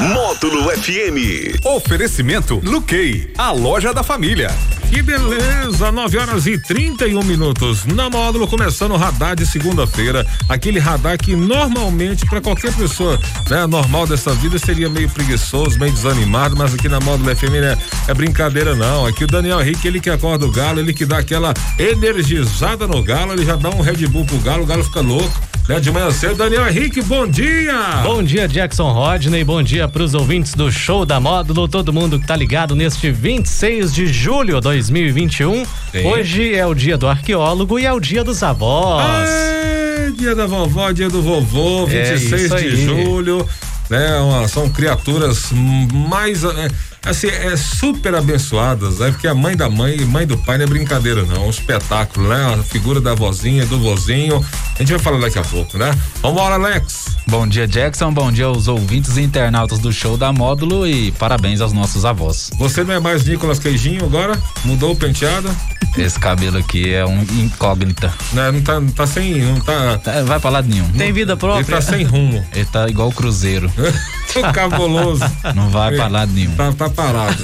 Módulo 0.00 0.70
FM. 0.70 1.64
Oferecimento 1.64 2.60
Luquei, 2.62 3.32
a 3.38 3.50
loja 3.50 3.94
da 3.94 4.02
família. 4.02 4.50
Que 4.90 5.00
beleza, 5.00 5.90
9 5.90 6.18
horas 6.18 6.46
e 6.46 6.58
31 6.58 7.22
minutos. 7.24 7.86
Na 7.86 8.10
módulo 8.10 8.46
começando 8.46 8.92
o 8.92 8.96
radar 8.96 9.34
de 9.34 9.46
segunda-feira. 9.46 10.26
Aquele 10.50 10.78
radar 10.78 11.16
que 11.16 11.34
normalmente, 11.34 12.26
para 12.26 12.42
qualquer 12.42 12.74
pessoa 12.74 13.18
né, 13.48 13.66
normal 13.66 14.06
dessa 14.06 14.34
vida, 14.34 14.58
seria 14.58 14.90
meio 14.90 15.08
preguiçoso, 15.08 15.78
meio 15.78 15.92
desanimado, 15.92 16.54
mas 16.56 16.74
aqui 16.74 16.90
na 16.90 17.00
módulo 17.00 17.34
FM 17.34 17.54
é, 17.54 17.78
é 18.08 18.14
brincadeira, 18.14 18.76
não. 18.76 19.06
Aqui 19.06 19.24
o 19.24 19.26
Daniel 19.26 19.62
Henrique, 19.62 19.88
ele 19.88 19.98
que 19.98 20.10
acorda 20.10 20.44
o 20.44 20.52
galo, 20.52 20.78
ele 20.78 20.92
que 20.92 21.06
dá 21.06 21.18
aquela 21.18 21.54
energizada 21.78 22.86
no 22.86 23.02
galo, 23.02 23.32
ele 23.32 23.46
já 23.46 23.56
dá 23.56 23.70
um 23.70 23.80
Red 23.80 24.06
Bull 24.08 24.26
pro 24.26 24.38
galo, 24.38 24.62
o 24.62 24.66
galo 24.66 24.84
fica 24.84 25.00
louco. 25.00 25.55
Né, 25.68 25.80
de 25.80 25.90
manhã 25.90 26.12
cedo, 26.12 26.36
Daniel 26.36 26.68
Henrique, 26.68 27.02
bom 27.02 27.26
dia! 27.26 28.00
Bom 28.04 28.22
dia, 28.22 28.46
Jackson 28.46 28.92
Rodney, 28.92 29.42
bom 29.42 29.60
dia 29.60 29.88
pros 29.88 30.14
ouvintes 30.14 30.54
do 30.54 30.70
show 30.70 31.04
da 31.04 31.18
módulo, 31.18 31.66
todo 31.66 31.92
mundo 31.92 32.20
que 32.20 32.26
tá 32.26 32.36
ligado 32.36 32.76
neste 32.76 33.10
26 33.10 33.92
de 33.92 34.06
julho 34.06 34.54
de 34.54 34.60
2021. 34.60 35.64
Sim. 35.64 36.06
Hoje 36.06 36.54
é 36.54 36.64
o 36.64 36.72
dia 36.72 36.96
do 36.96 37.08
arqueólogo 37.08 37.80
e 37.80 37.84
é 37.84 37.92
o 37.92 37.98
dia 37.98 38.22
dos 38.22 38.44
avós. 38.44 39.28
É, 39.28 40.12
dia 40.16 40.36
da 40.36 40.46
vovó, 40.46 40.92
dia 40.92 41.08
do 41.08 41.20
vovô, 41.20 41.84
26 41.84 42.52
é 42.52 42.56
de 42.60 42.84
julho. 42.84 43.44
Né, 43.90 44.18
uma, 44.20 44.46
são 44.46 44.68
criaturas 44.70 45.50
mais. 45.52 46.44
É, 46.44 46.68
assim, 47.06 47.28
é 47.28 47.56
super 47.56 48.14
abençoadas, 48.14 48.98
né? 48.98 49.10
Porque 49.10 49.28
a 49.28 49.34
mãe 49.34 49.56
da 49.56 49.70
mãe 49.70 49.96
e 49.96 50.04
mãe 50.04 50.26
do 50.26 50.36
pai 50.36 50.58
não 50.58 50.64
é 50.64 50.68
brincadeira, 50.68 51.24
não. 51.24 51.36
É 51.36 51.46
um 51.46 51.50
espetáculo, 51.50 52.28
né? 52.28 52.54
A 52.54 52.62
figura 52.62 53.00
da 53.00 53.14
vozinha, 53.14 53.64
do 53.66 53.78
vozinho. 53.78 54.44
A 54.74 54.78
gente 54.78 54.90
vai 54.90 54.98
falar 54.98 55.20
daqui 55.20 55.38
a 55.38 55.42
pouco, 55.42 55.78
né? 55.78 55.90
Vambora, 56.20 56.56
Alex. 56.56 57.16
Bom 57.28 57.46
dia, 57.46 57.66
Jackson. 57.66 58.12
Bom 58.12 58.30
dia 58.30 58.46
aos 58.46 58.68
ouvintes 58.68 59.16
e 59.16 59.22
internautas 59.22 59.78
do 59.78 59.92
show 59.92 60.16
da 60.16 60.32
Módulo 60.32 60.86
e 60.86 61.10
parabéns 61.12 61.60
aos 61.60 61.72
nossos 61.72 62.04
avós. 62.04 62.50
Você 62.58 62.84
não 62.84 62.94
é 62.94 63.00
mais 63.00 63.24
Nicolas 63.24 63.58
Queijinho 63.58 64.04
agora? 64.04 64.40
Mudou 64.64 64.92
o 64.92 64.96
penteado? 64.96 65.50
Esse 65.96 66.18
cabelo 66.18 66.58
aqui 66.58 66.92
é 66.92 67.06
um 67.06 67.22
incógnita. 67.22 68.12
Não, 68.32 68.52
não 68.52 68.62
tá, 68.62 68.80
não 68.80 68.90
tá 68.90 69.06
sem. 69.06 69.40
Não 69.40 69.60
tá... 69.60 69.98
tá 69.98 70.22
vai 70.22 70.38
pra 70.38 70.50
lado 70.50 70.68
nenhum. 70.68 70.88
Tem 70.90 71.12
vida 71.12 71.36
própria. 71.36 71.62
Ele 71.62 71.70
tá 71.70 71.80
sem 71.80 72.04
rumo. 72.04 72.44
Ele 72.54 72.66
tá 72.66 72.88
igual 72.88 73.08
o 73.08 73.12
Cruzeiro. 73.12 73.70
Cabuloso. 74.52 75.24
Não 75.54 75.68
vai 75.68 75.94
pra 75.94 76.08
lado 76.08 76.32
nenhum. 76.32 76.54
Tá, 76.54 76.72
tá 76.72 76.90
parado. 76.90 77.42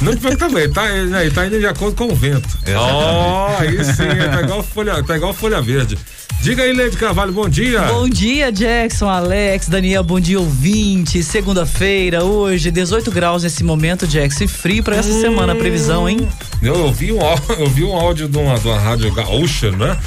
Não 0.00 0.14
também, 0.36 0.70
tá, 0.70 0.88
ele 0.90 1.30
tá 1.30 1.46
indo 1.46 1.58
de 1.58 1.66
acordo 1.66 1.96
com 1.96 2.12
o 2.12 2.14
vento. 2.14 2.48
Ó, 2.76 3.50
oh, 3.50 3.60
aí 3.60 3.84
sim, 3.84 4.06
tá 4.32 4.42
igual 4.42 4.62
folha, 4.62 5.02
tá 5.02 5.16
igual 5.16 5.32
folha 5.32 5.60
verde. 5.60 5.98
Diga 6.42 6.62
aí, 6.62 6.72
Leide 6.72 6.96
Carvalho, 6.96 7.32
bom 7.32 7.46
dia. 7.46 7.82
Bom 7.82 8.08
dia, 8.08 8.50
Jackson, 8.50 9.10
Alex, 9.10 9.68
Daniel, 9.68 10.02
bom 10.02 10.18
dia, 10.18 10.40
ouvinte. 10.40 11.22
Segunda-feira, 11.22 12.24
hoje, 12.24 12.70
18 12.70 13.10
graus 13.10 13.42
nesse 13.42 13.62
momento, 13.62 14.06
Jackson, 14.06 14.44
e 14.44 14.48
frio 14.48 14.82
pra 14.82 14.96
essa 14.96 15.10
hum, 15.10 15.20
semana, 15.20 15.52
a 15.52 15.56
previsão, 15.56 16.08
hein? 16.08 16.26
Eu 16.62 16.86
ouvi 16.86 17.12
um, 17.12 17.18
eu 17.58 17.66
vi 17.66 17.84
um 17.84 17.94
áudio 17.94 18.26
de 18.26 18.38
uma, 18.38 18.58
de 18.58 18.66
uma 18.66 18.78
rádio 18.78 19.12
gaúcha, 19.12 19.70
né? 19.72 19.98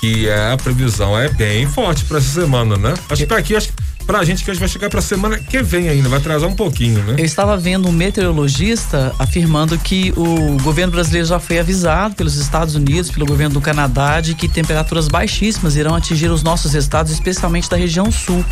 Que 0.00 0.28
é 0.28 0.52
a 0.52 0.56
previsão 0.56 1.18
é 1.18 1.28
bem 1.28 1.66
forte 1.66 2.04
pra 2.04 2.18
essa 2.18 2.40
semana, 2.40 2.76
né? 2.76 2.94
Acho 3.08 3.22
que 3.22 3.26
pra 3.26 3.38
aqui, 3.38 3.56
acho 3.56 3.68
que 3.68 3.74
pra 4.10 4.24
gente 4.24 4.42
que 4.42 4.50
a 4.50 4.54
gente 4.54 4.60
vai 4.60 4.68
chegar 4.68 4.90
pra 4.90 5.00
semana 5.00 5.38
que 5.38 5.62
vem 5.62 5.88
ainda, 5.88 6.08
vai 6.08 6.18
atrasar 6.18 6.48
um 6.48 6.56
pouquinho, 6.56 7.00
né? 7.04 7.14
Eu 7.16 7.24
estava 7.24 7.56
vendo 7.56 7.88
um 7.88 7.92
meteorologista 7.92 9.14
afirmando 9.20 9.78
que 9.78 10.12
o 10.16 10.60
governo 10.62 10.92
brasileiro 10.92 11.28
já 11.28 11.38
foi 11.38 11.60
avisado 11.60 12.16
pelos 12.16 12.34
Estados 12.34 12.74
Unidos, 12.74 13.08
pelo 13.08 13.24
governo 13.24 13.54
do 13.54 13.60
Canadá, 13.60 14.20
de 14.20 14.34
que 14.34 14.48
temperaturas 14.48 15.06
baixíssimas 15.06 15.76
irão 15.76 15.94
atingir 15.94 16.28
os 16.28 16.42
nossos 16.42 16.74
estados, 16.74 17.12
especialmente 17.12 17.70
da 17.70 17.76
região 17.76 18.10
sul. 18.10 18.44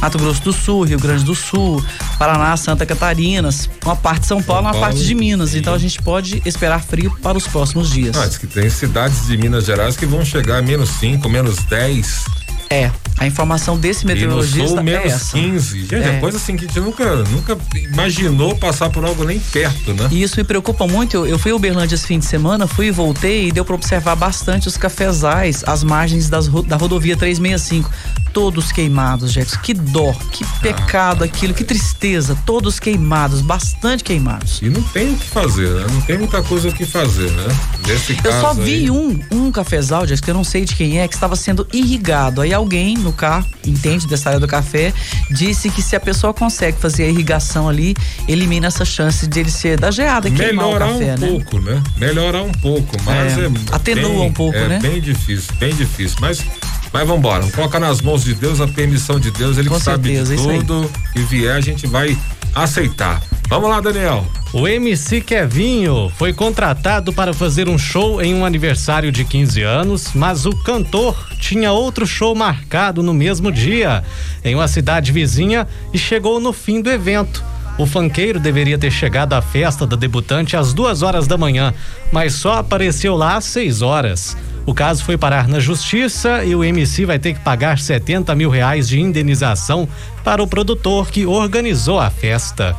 Mato 0.00 0.16
Grosso 0.16 0.42
do 0.44 0.52
Sul, 0.52 0.84
Rio 0.84 1.00
Grande 1.00 1.24
do 1.24 1.34
Sul, 1.34 1.84
Paraná, 2.16 2.56
Santa 2.56 2.86
Catarina, 2.86 3.50
uma 3.84 3.96
parte 3.96 4.20
de 4.20 4.26
São 4.28 4.40
Paulo, 4.40 4.62
São 4.62 4.72
Paulo 4.72 4.78
uma 4.78 4.86
parte 4.86 5.04
de 5.04 5.14
Minas. 5.14 5.56
Então 5.56 5.74
a 5.74 5.78
gente 5.78 6.00
pode 6.00 6.40
esperar 6.46 6.80
frio 6.84 7.12
para 7.20 7.36
os 7.36 7.48
próximos 7.48 7.90
dias. 7.90 8.16
Ah, 8.16 8.26
diz 8.26 8.38
que 8.38 8.46
tem 8.46 8.70
cidades 8.70 9.26
de 9.26 9.36
Minas 9.36 9.64
Gerais 9.64 9.96
que 9.96 10.06
vão 10.06 10.24
chegar 10.24 10.58
a 10.58 10.62
menos 10.62 10.88
5, 10.90 11.28
menos 11.28 11.56
10. 11.64 12.39
É, 12.72 12.88
a 13.18 13.26
informação 13.26 13.76
desse 13.76 14.06
meteorologista 14.06 14.80
menos 14.80 15.04
é 15.04 15.08
essa. 15.08 15.36
15. 15.36 15.80
Gente, 15.80 15.94
é. 15.94 16.16
é. 16.16 16.20
coisa 16.20 16.38
assim 16.38 16.56
que 16.56 16.64
a 16.64 16.68
gente 16.68 16.80
nunca, 16.80 17.16
nunca 17.24 17.58
imaginou 17.74 18.54
passar 18.56 18.88
por 18.90 19.04
algo 19.04 19.24
nem 19.24 19.40
perto, 19.40 19.92
né? 19.92 20.08
E 20.12 20.22
isso 20.22 20.36
me 20.36 20.44
preocupa 20.44 20.86
muito. 20.86 21.16
Eu, 21.16 21.26
eu 21.26 21.38
fui 21.38 21.50
a 21.50 21.56
Uberlândia 21.56 21.96
esse 21.96 22.06
fim 22.06 22.20
de 22.20 22.24
semana, 22.24 22.68
fui 22.68 22.86
e 22.86 22.90
voltei 22.92 23.48
e 23.48 23.52
deu 23.52 23.64
para 23.64 23.74
observar 23.74 24.14
bastante 24.14 24.68
os 24.68 24.76
cafezais, 24.76 25.64
as 25.66 25.82
margens 25.82 26.30
das, 26.30 26.46
da 26.48 26.76
rodovia 26.76 27.16
365 27.16 27.90
todos 28.32 28.72
queimados, 28.72 29.32
Jackson. 29.32 29.58
Que 29.60 29.74
dó, 29.74 30.12
que 30.32 30.44
pecado 30.60 31.22
ah, 31.22 31.26
aquilo, 31.26 31.54
que 31.54 31.64
tristeza. 31.64 32.36
Todos 32.46 32.78
queimados, 32.78 33.40
bastante 33.40 34.02
queimados. 34.04 34.60
E 34.62 34.68
não 34.68 34.82
tem 34.82 35.12
o 35.12 35.16
que 35.16 35.26
fazer, 35.26 35.68
né? 35.68 35.86
Não 35.90 36.00
tem 36.02 36.18
muita 36.18 36.42
coisa 36.42 36.68
o 36.68 36.72
que 36.72 36.86
fazer, 36.86 37.30
né? 37.30 37.56
Nesse 37.86 38.16
eu 38.22 38.32
só 38.40 38.54
vi 38.54 38.74
aí... 38.74 38.90
um, 38.90 39.20
um 39.30 39.52
cafezal, 39.52 40.06
Jackson, 40.06 40.24
que 40.24 40.30
eu 40.30 40.34
não 40.34 40.44
sei 40.44 40.64
de 40.64 40.74
quem 40.74 41.00
é, 41.00 41.08
que 41.08 41.14
estava 41.14 41.36
sendo 41.36 41.66
irrigado. 41.72 42.40
Aí 42.40 42.52
alguém 42.60 42.96
no 42.96 43.12
carro, 43.12 43.46
entende 43.66 44.06
dessa 44.06 44.28
área 44.30 44.40
do 44.40 44.46
café, 44.46 44.92
disse 45.30 45.70
que 45.70 45.82
se 45.82 45.96
a 45.96 46.00
pessoa 46.00 46.32
consegue 46.32 46.78
fazer 46.78 47.04
a 47.04 47.08
irrigação 47.08 47.68
ali, 47.68 47.96
elimina 48.28 48.68
essa 48.68 48.84
chance 48.84 49.26
de 49.26 49.40
ele 49.40 49.50
ser 49.50 49.78
da 49.78 49.90
geada 49.90 50.28
e 50.28 50.32
queimar 50.32 50.68
o 50.68 50.78
café, 50.78 51.14
um 51.14 51.18
né? 51.18 51.28
pouco, 51.28 51.58
né? 51.60 51.82
Melhorar 51.96 52.42
um 52.42 52.52
pouco, 52.52 52.96
mas 53.04 53.36
é, 53.36 53.46
é 53.46 53.50
atenua 53.72 54.10
bem, 54.10 54.20
um 54.28 54.32
pouco, 54.32 54.56
é 54.56 54.68
né? 54.68 54.76
É 54.76 54.78
bem 54.78 55.00
difícil, 55.00 55.52
bem 55.58 55.74
difícil, 55.74 56.16
mas 56.20 56.44
mas 56.92 57.06
vamos 57.06 57.18
embora, 57.18 57.48
coloca 57.52 57.78
nas 57.78 58.00
mãos 58.00 58.24
de 58.24 58.34
Deus 58.34 58.60
a 58.60 58.66
permissão 58.66 59.18
de 59.20 59.30
Deus, 59.30 59.58
ele 59.58 59.68
Com 59.68 59.76
que 59.76 59.82
certeza, 59.82 60.36
sabe 60.36 60.58
de 60.58 60.64
tudo 60.64 60.90
que 61.12 61.20
vier 61.20 61.54
a 61.54 61.60
gente 61.60 61.86
vai 61.86 62.18
aceitar. 62.54 63.22
Vamos 63.50 63.68
lá, 63.68 63.80
Daniel. 63.80 64.24
O 64.52 64.68
MC 64.68 65.20
Kevinho 65.20 66.08
foi 66.16 66.32
contratado 66.32 67.12
para 67.12 67.34
fazer 67.34 67.68
um 67.68 67.76
show 67.76 68.22
em 68.22 68.32
um 68.32 68.44
aniversário 68.44 69.10
de 69.10 69.24
15 69.24 69.60
anos, 69.62 70.10
mas 70.14 70.46
o 70.46 70.52
cantor 70.52 71.16
tinha 71.40 71.72
outro 71.72 72.06
show 72.06 72.32
marcado 72.32 73.02
no 73.02 73.12
mesmo 73.12 73.50
dia, 73.50 74.04
em 74.44 74.54
uma 74.54 74.68
cidade 74.68 75.10
vizinha, 75.10 75.66
e 75.92 75.98
chegou 75.98 76.38
no 76.38 76.52
fim 76.52 76.80
do 76.80 76.88
evento. 76.88 77.42
O 77.76 77.86
fanqueiro 77.86 78.38
deveria 78.38 78.78
ter 78.78 78.92
chegado 78.92 79.32
à 79.32 79.42
festa 79.42 79.84
da 79.84 79.96
debutante 79.96 80.56
às 80.56 80.72
duas 80.72 81.02
horas 81.02 81.26
da 81.26 81.36
manhã, 81.36 81.74
mas 82.12 82.34
só 82.34 82.58
apareceu 82.58 83.16
lá 83.16 83.34
às 83.34 83.46
seis 83.46 83.82
horas. 83.82 84.36
O 84.64 84.72
caso 84.72 85.02
foi 85.02 85.18
parar 85.18 85.48
na 85.48 85.58
justiça 85.58 86.44
e 86.44 86.54
o 86.54 86.62
MC 86.62 87.04
vai 87.04 87.18
ter 87.18 87.34
que 87.34 87.40
pagar 87.40 87.80
70 87.80 88.32
mil 88.36 88.48
reais 88.48 88.88
de 88.88 89.00
indenização 89.00 89.88
para 90.22 90.40
o 90.40 90.46
produtor 90.46 91.10
que 91.10 91.26
organizou 91.26 91.98
a 91.98 92.10
festa. 92.10 92.76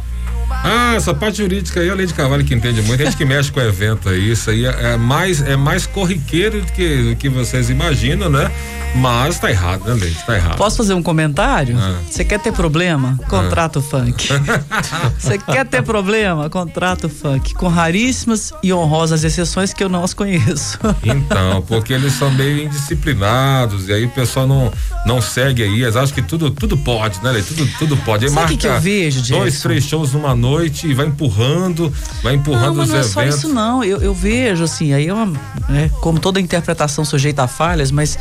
Ah, 0.64 0.94
essa 0.96 1.14
parte 1.14 1.38
jurídica 1.38 1.80
aí, 1.80 1.90
a 1.90 1.96
Lei 1.96 2.06
de 2.06 2.14
Cavalho 2.14 2.44
que 2.44 2.54
entende 2.54 2.82
muito, 2.82 3.02
a 3.02 3.06
gente 3.06 3.18
que 3.18 3.26
mexe 3.26 3.52
com 3.52 3.60
o 3.60 3.64
evento 3.64 4.10
aí, 4.10 4.32
isso 4.32 4.50
aí 4.50 4.66
é, 4.66 4.94
é 4.94 4.98
mais, 4.98 5.42
é 5.42 5.56
mais 5.56 5.86
corriqueiro 5.86 6.62
do 6.62 6.72
que, 6.72 7.10
do 7.10 7.16
que 7.16 7.30
vocês 7.30 7.70
imaginam, 7.70 8.30
né? 8.30 8.52
Mas 8.96 9.40
tá 9.40 9.50
errado, 9.50 9.86
né, 9.86 9.94
Leite? 9.94 10.26
Tá 10.26 10.36
errado. 10.36 10.58
Posso 10.58 10.78
fazer 10.78 10.94
um 10.94 11.02
comentário? 11.02 11.78
Ah. 11.80 11.96
Você 12.10 12.24
ah. 12.24 12.26
quer 12.26 12.40
ter 12.40 12.52
problema? 12.52 13.18
Contrato 13.30 13.80
ah. 13.80 13.82
funk. 13.82 14.28
Você 15.18 15.38
quer 15.38 15.66
ter 15.66 15.82
problema? 15.82 16.50
Contrato 16.50 17.08
funk. 17.08 17.54
Com 17.54 17.68
raríssimas 17.68 18.52
e 18.62 18.74
honrosas 18.74 19.24
exceções 19.24 19.74
que 19.74 19.84
eu 19.84 19.90
não 19.90 20.04
as 20.04 20.14
conheço. 20.14 20.78
Então, 21.04 21.62
porque 21.68 21.94
eles 21.94 22.14
são 22.14 22.30
meio 22.32 22.66
indisciplinados 22.66 23.88
e 23.88 23.94
aí 23.94 24.06
o 24.06 24.10
pessoal 24.10 24.46
não, 24.46 24.72
não 25.06 25.22
segue 25.22 25.64
aí. 25.64 25.84
Eles 25.84 25.96
acham 25.96 26.14
que 26.14 26.22
tudo, 26.22 26.52
tudo 26.52 26.78
pode, 26.78 27.24
né, 27.24 27.32
Leite? 27.32 27.54
Tudo, 27.54 27.72
tudo 27.80 27.98
pode. 27.98 28.26
Aí 28.26 28.32
Sabe 28.32 28.54
o 28.54 28.58
que, 28.58 28.68
eu 28.68 28.80
vejo? 28.80 29.22
Dois, 29.22 29.62
três 29.62 29.86
shows 29.86 30.14
numa 30.14 30.36
noite 30.42 30.88
e 30.88 30.94
vai 30.94 31.06
empurrando, 31.06 31.94
vai 32.24 32.34
empurrando 32.36 32.76
não, 32.76 32.84
os 32.84 32.90
não 32.90 32.98
eventos. 32.98 33.16
Não 33.16 33.22
é 33.22 33.32
só 33.32 33.38
isso 33.38 33.50
não. 33.50 33.84
Eu, 33.84 34.02
eu 34.02 34.14
vejo 34.14 34.64
assim, 34.64 34.94
aí 34.94 35.08
é 35.08 35.14
uma, 35.14 35.28
né, 35.70 35.90
como 36.02 36.20
toda 36.20 36.42
interpretação 36.42 37.06
sujeita 37.06 37.44
a 37.44 37.48
falhas, 37.48 37.92
mas 37.92 38.18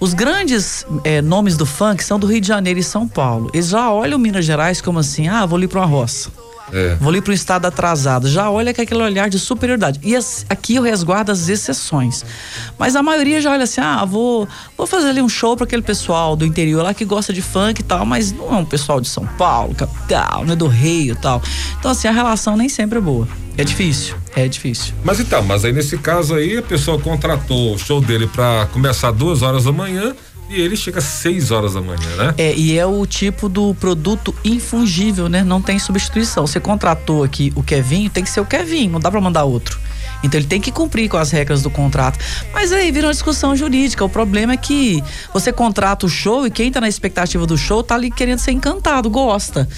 os 0.00 0.12
grandes 0.12 0.84
é, 1.04 1.22
nomes 1.22 1.56
do 1.56 1.64
funk 1.64 2.02
são 2.02 2.18
do 2.18 2.26
Rio 2.26 2.40
de 2.40 2.48
Janeiro 2.48 2.80
e 2.80 2.82
São 2.82 3.06
Paulo. 3.06 3.50
Eles 3.54 3.68
já 3.68 3.90
olham 3.92 4.18
Minas 4.18 4.44
Gerais 4.44 4.80
como 4.80 4.98
assim, 4.98 5.28
ah, 5.28 5.46
vou 5.46 5.56
ali 5.56 5.68
para 5.68 5.80
uma 5.80 5.86
roça. 5.86 6.30
É. 6.72 6.96
Vou 6.96 7.08
ali 7.08 7.20
para 7.20 7.30
um 7.30 7.34
estado 7.34 7.66
atrasado. 7.66 8.28
Já 8.28 8.50
olha 8.50 8.72
com 8.72 8.82
aquele 8.82 9.02
olhar 9.02 9.28
de 9.28 9.38
superioridade. 9.38 10.00
E 10.02 10.14
as, 10.14 10.44
aqui 10.48 10.76
eu 10.76 10.82
resguardo 10.82 11.32
as 11.32 11.48
exceções. 11.48 12.24
Mas 12.78 12.96
a 12.96 13.02
maioria 13.02 13.40
já 13.40 13.50
olha 13.50 13.64
assim: 13.64 13.80
ah, 13.80 14.04
vou, 14.04 14.48
vou 14.76 14.86
fazer 14.86 15.08
ali 15.08 15.22
um 15.22 15.28
show 15.28 15.56
para 15.56 15.64
aquele 15.64 15.82
pessoal 15.82 16.36
do 16.36 16.44
interior 16.44 16.82
lá 16.82 16.94
que 16.94 17.04
gosta 17.04 17.32
de 17.32 17.42
funk 17.42 17.80
e 17.80 17.84
tal, 17.84 18.04
mas 18.04 18.32
não 18.32 18.54
é 18.54 18.56
um 18.56 18.64
pessoal 18.64 19.00
de 19.00 19.08
São 19.08 19.26
Paulo, 19.26 19.74
capital, 19.74 20.44
não 20.44 20.52
é 20.52 20.56
do 20.56 20.66
Rio 20.66 21.14
e 21.14 21.16
tal. 21.16 21.42
Então, 21.78 21.90
assim, 21.90 22.08
a 22.08 22.12
relação 22.12 22.56
nem 22.56 22.68
sempre 22.68 22.98
é 22.98 23.00
boa. 23.00 23.28
É 23.56 23.64
difícil, 23.64 24.14
é 24.34 24.48
difícil. 24.48 24.94
Mas 25.04 25.20
então, 25.20 25.42
mas 25.42 25.64
aí 25.64 25.72
nesse 25.72 25.98
caso 25.98 26.34
aí 26.34 26.56
a 26.56 26.62
pessoa 26.62 26.98
contratou 26.98 27.74
o 27.74 27.78
show 27.78 28.00
dele 28.00 28.26
para 28.26 28.66
começar 28.72 29.10
duas 29.10 29.42
horas 29.42 29.64
da 29.64 29.72
manhã 29.72 30.14
E 30.50 30.60
ele 30.60 30.76
chega 30.76 30.98
às 30.98 31.04
6 31.04 31.52
horas 31.52 31.74
da 31.74 31.80
manhã, 31.80 32.16
né? 32.16 32.34
É, 32.36 32.52
e 32.52 32.76
é 32.76 32.84
o 32.84 33.06
tipo 33.06 33.48
do 33.48 33.72
produto 33.76 34.34
infungível, 34.44 35.28
né? 35.28 35.44
Não 35.44 35.62
tem 35.62 35.78
substituição. 35.78 36.44
Você 36.44 36.58
contratou 36.58 37.22
aqui 37.22 37.52
o 37.54 37.62
Kevinho, 37.62 38.10
tem 38.10 38.24
que 38.24 38.30
ser 38.30 38.40
o 38.40 38.44
Kevinho, 38.44 38.90
não 38.90 38.98
dá 38.98 39.12
para 39.12 39.20
mandar 39.20 39.44
outro. 39.44 39.78
Então 40.24 40.38
ele 40.40 40.48
tem 40.48 40.60
que 40.60 40.72
cumprir 40.72 41.08
com 41.08 41.16
as 41.16 41.30
regras 41.30 41.62
do 41.62 41.70
contrato. 41.70 42.18
Mas 42.52 42.72
aí 42.72 42.90
vira 42.90 43.06
uma 43.06 43.12
discussão 43.12 43.54
jurídica. 43.54 44.04
O 44.04 44.08
problema 44.08 44.54
é 44.54 44.56
que 44.56 45.00
você 45.32 45.52
contrata 45.52 46.04
o 46.04 46.08
show 46.08 46.44
e 46.44 46.50
quem 46.50 46.70
tá 46.72 46.80
na 46.80 46.88
expectativa 46.88 47.46
do 47.46 47.56
show 47.56 47.82
tá 47.82 47.94
ali 47.94 48.10
querendo 48.10 48.40
ser 48.40 48.50
encantado, 48.50 49.08
gosta. 49.08 49.68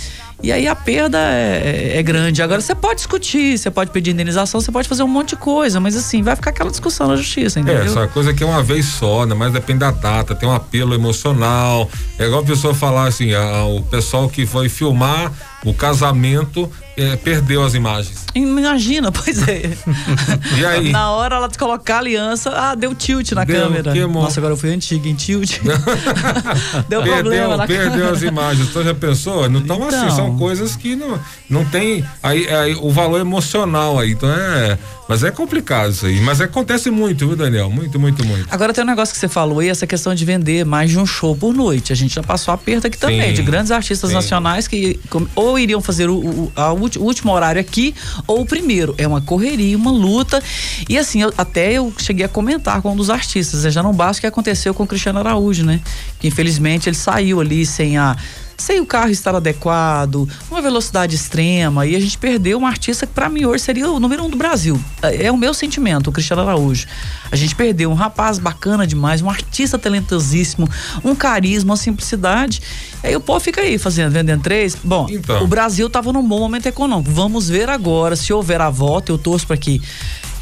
E 0.42 0.50
aí 0.50 0.66
a 0.66 0.74
perda 0.74 1.18
é, 1.18 1.92
é, 1.94 1.98
é, 1.98 2.02
grande. 2.02 2.42
Agora 2.42 2.60
você 2.60 2.74
pode 2.74 2.96
discutir, 2.96 3.56
você 3.56 3.70
pode 3.70 3.90
pedir 3.90 4.10
indenização, 4.10 4.60
você 4.60 4.72
pode 4.72 4.88
fazer 4.88 5.04
um 5.04 5.08
monte 5.08 5.30
de 5.30 5.36
coisa, 5.36 5.78
mas 5.78 5.96
assim, 5.96 6.20
vai 6.20 6.34
ficar 6.34 6.50
aquela 6.50 6.70
discussão 6.70 7.06
na 7.06 7.14
justiça, 7.14 7.60
entendeu? 7.60 7.82
É, 7.82 7.86
essa 7.86 8.08
coisa 8.08 8.34
que 8.34 8.42
é 8.42 8.46
uma 8.46 8.62
vez 8.62 8.86
só, 8.86 9.24
né? 9.24 9.34
Mas 9.34 9.52
depende 9.52 9.78
da 9.78 9.92
data, 9.92 10.34
tem 10.34 10.48
um 10.48 10.52
apelo 10.52 10.94
emocional. 10.94 11.88
É 12.18 12.26
igual 12.26 12.42
a 12.42 12.44
pessoa 12.44 12.74
falar 12.74 13.06
assim, 13.06 13.32
a, 13.32 13.64
o 13.66 13.82
pessoal 13.82 14.28
que 14.28 14.44
foi 14.44 14.68
filmar 14.68 15.32
o 15.64 15.72
casamento 15.72 16.68
é, 16.96 17.16
perdeu 17.16 17.64
as 17.64 17.74
imagens. 17.74 18.26
Imagina, 18.34 19.10
pois 19.10 19.46
é. 19.48 19.72
e 20.58 20.64
aí? 20.64 20.90
Na 20.90 21.10
hora 21.10 21.36
ela 21.36 21.48
colocar 21.58 21.96
a 21.96 21.98
aliança, 21.98 22.50
ah, 22.50 22.74
deu 22.74 22.94
tilt 22.94 23.32
na 23.32 23.44
deu, 23.44 23.62
câmera. 23.62 23.92
Queimou. 23.92 24.22
Nossa, 24.22 24.40
agora 24.40 24.52
eu 24.52 24.56
fui 24.56 24.70
antiga 24.70 25.08
em 25.08 25.14
tilt. 25.14 25.58
deu 26.88 27.02
perdeu, 27.02 27.14
problema 27.14 27.56
na 27.56 27.66
Perdeu 27.66 27.90
câmera. 27.90 28.10
as 28.10 28.22
imagens. 28.22 28.68
Então 28.68 28.82
já 28.82 28.94
pensou? 28.94 29.48
Não 29.48 29.62
tão 29.62 29.76
assim, 29.84 29.96
então. 29.96 30.06
assim, 30.06 30.16
são 30.16 30.38
coisas 30.38 30.76
que 30.76 30.94
não, 30.94 31.18
não 31.48 31.64
tem 31.64 32.04
aí, 32.22 32.48
aí, 32.48 32.74
o 32.74 32.90
valor 32.90 33.20
emocional 33.20 33.98
aí. 33.98 34.12
Então 34.12 34.30
é. 34.30 34.78
Mas 35.12 35.22
é 35.22 35.30
complicado 35.30 35.90
isso 35.90 36.06
aí. 36.06 36.22
Mas 36.22 36.40
acontece 36.40 36.90
muito, 36.90 37.26
viu, 37.26 37.36
Daniel? 37.36 37.68
Muito, 37.68 38.00
muito, 38.00 38.24
muito. 38.24 38.46
Agora 38.50 38.72
tem 38.72 38.82
um 38.82 38.86
negócio 38.86 39.12
que 39.12 39.20
você 39.20 39.28
falou 39.28 39.58
aí, 39.58 39.68
essa 39.68 39.86
questão 39.86 40.14
de 40.14 40.24
vender 40.24 40.64
mais 40.64 40.90
de 40.90 40.98
um 40.98 41.04
show 41.04 41.36
por 41.36 41.52
noite. 41.52 41.92
A 41.92 41.94
gente 41.94 42.14
já 42.14 42.22
passou 42.22 42.54
aperto 42.54 42.86
aqui 42.86 42.96
também, 42.96 43.28
sim, 43.28 43.34
de 43.34 43.42
grandes 43.42 43.70
artistas 43.70 44.08
sim. 44.08 44.16
nacionais 44.16 44.66
que 44.66 44.98
ou 45.34 45.58
iriam 45.58 45.82
fazer 45.82 46.08
o, 46.08 46.16
o, 46.16 46.52
a, 46.56 46.72
o 46.72 47.02
último 47.02 47.30
horário 47.30 47.60
aqui 47.60 47.94
ou 48.26 48.40
o 48.40 48.46
primeiro. 48.46 48.94
É 48.96 49.06
uma 49.06 49.20
correria, 49.20 49.76
uma 49.76 49.90
luta. 49.90 50.42
E 50.88 50.96
assim, 50.96 51.20
eu, 51.20 51.34
até 51.36 51.74
eu 51.74 51.92
cheguei 51.98 52.24
a 52.24 52.28
comentar 52.28 52.80
com 52.80 52.90
um 52.92 52.96
dos 52.96 53.10
artistas. 53.10 53.70
Já 53.70 53.82
não 53.82 53.92
basta 53.92 54.16
o 54.16 54.20
que 54.22 54.26
aconteceu 54.26 54.72
com 54.72 54.84
o 54.84 54.86
Cristiano 54.86 55.18
Araújo, 55.18 55.62
né? 55.62 55.82
Que 56.20 56.28
infelizmente 56.28 56.88
ele 56.88 56.96
saiu 56.96 57.38
ali 57.38 57.66
sem 57.66 57.98
a 57.98 58.16
sem 58.62 58.80
o 58.80 58.86
carro 58.86 59.10
estar 59.10 59.34
adequado, 59.34 60.28
uma 60.48 60.62
velocidade 60.62 61.16
extrema, 61.16 61.84
e 61.84 61.96
a 61.96 62.00
gente 62.00 62.16
perdeu 62.16 62.58
um 62.58 62.64
artista 62.64 63.06
que 63.06 63.12
para 63.12 63.28
mim 63.28 63.44
hoje 63.44 63.64
seria 63.64 63.90
o 63.90 63.98
número 63.98 64.24
um 64.24 64.30
do 64.30 64.36
Brasil. 64.36 64.80
É, 65.02 65.26
é 65.26 65.32
o 65.32 65.36
meu 65.36 65.52
sentimento, 65.52 66.08
o 66.08 66.12
Cristiano 66.12 66.42
Araújo. 66.42 66.86
A 67.30 67.34
gente 67.34 67.56
perdeu 67.56 67.90
um 67.90 67.94
rapaz 67.94 68.38
bacana 68.38 68.86
demais, 68.86 69.20
um 69.20 69.28
artista 69.28 69.78
talentosíssimo, 69.78 70.68
um 71.04 71.14
carisma, 71.14 71.72
uma 71.72 71.76
simplicidade. 71.76 72.62
E 73.02 73.08
aí 73.08 73.16
o 73.16 73.20
povo 73.20 73.40
fica 73.40 73.60
aí 73.60 73.78
fazendo, 73.78 74.12
vendendo 74.12 74.42
três. 74.42 74.76
Bom, 74.82 75.08
então. 75.10 75.42
o 75.42 75.46
Brasil 75.48 75.88
estava 75.88 76.12
num 76.12 76.26
bom 76.26 76.38
momento 76.38 76.66
econômico. 76.66 77.10
Vamos 77.10 77.48
ver 77.48 77.68
agora, 77.68 78.14
se 78.14 78.32
houver 78.32 78.60
a 78.60 78.70
volta, 78.70 79.10
eu 79.10 79.18
torço 79.18 79.44
para 79.44 79.56
que 79.56 79.82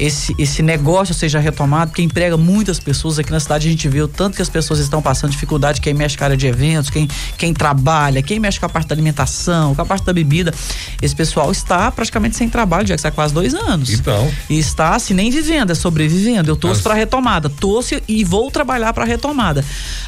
esse, 0.01 0.33
esse 0.35 0.63
negócio 0.63 1.13
seja 1.13 1.37
retomado, 1.37 1.91
porque 1.91 2.01
emprega 2.01 2.35
muitas 2.35 2.79
pessoas. 2.79 3.19
Aqui 3.19 3.31
na 3.31 3.39
cidade 3.39 3.67
a 3.67 3.71
gente 3.71 3.87
vê 3.87 4.01
o 4.01 4.07
tanto 4.07 4.35
que 4.35 4.41
as 4.41 4.49
pessoas 4.49 4.79
estão 4.79 4.99
passando 4.99 5.29
dificuldade, 5.29 5.79
quem 5.79 5.93
mexe 5.93 6.17
com 6.17 6.23
a 6.23 6.25
área 6.25 6.37
de 6.37 6.47
eventos, 6.47 6.89
quem, 6.89 7.07
quem 7.37 7.53
trabalha, 7.53 8.23
quem 8.23 8.39
mexe 8.39 8.59
com 8.59 8.65
a 8.65 8.69
parte 8.69 8.87
da 8.87 8.95
alimentação, 8.95 9.75
com 9.75 9.81
a 9.81 9.85
parte 9.85 10.03
da 10.03 10.11
bebida. 10.11 10.51
Esse 10.99 11.15
pessoal 11.15 11.51
está 11.51 11.91
praticamente 11.91 12.35
sem 12.35 12.49
trabalho, 12.49 12.87
já 12.87 12.95
que 12.95 12.99
está 12.99 13.11
quase 13.11 13.31
dois 13.31 13.53
anos. 13.53 13.91
Então. 13.91 14.31
E 14.49 14.57
está 14.57 14.95
assim, 14.95 15.13
nem 15.13 15.29
vivendo, 15.29 15.71
é 15.71 15.75
sobrevivendo. 15.75 16.49
Eu 16.49 16.55
torço 16.55 16.77
As... 16.77 16.81
para 16.81 16.95
retomada, 16.95 17.47
torço 17.47 18.01
e 18.07 18.23
vou 18.23 18.49
trabalhar 18.49 18.93
para 18.93 19.05
retomada. 19.05 19.63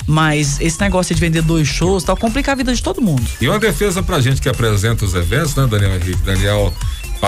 Mas 0.07 0.59
esse 0.59 0.81
negócio 0.81 1.13
de 1.13 1.21
vender 1.21 1.43
dois 1.43 1.67
shows, 1.67 2.03
tá 2.03 2.15
complica 2.15 2.51
a 2.51 2.55
vida 2.55 2.73
de 2.73 2.81
todo 2.81 2.99
mundo. 2.99 3.23
E 3.39 3.47
uma 3.47 3.59
defesa 3.59 4.01
pra 4.01 4.19
gente 4.19 4.41
que 4.41 4.49
apresenta 4.49 5.05
os 5.05 5.13
eventos, 5.13 5.55
né, 5.55 5.67
Daniel 5.67 5.95
Henrique? 5.95 6.23
Daniel 6.23 6.73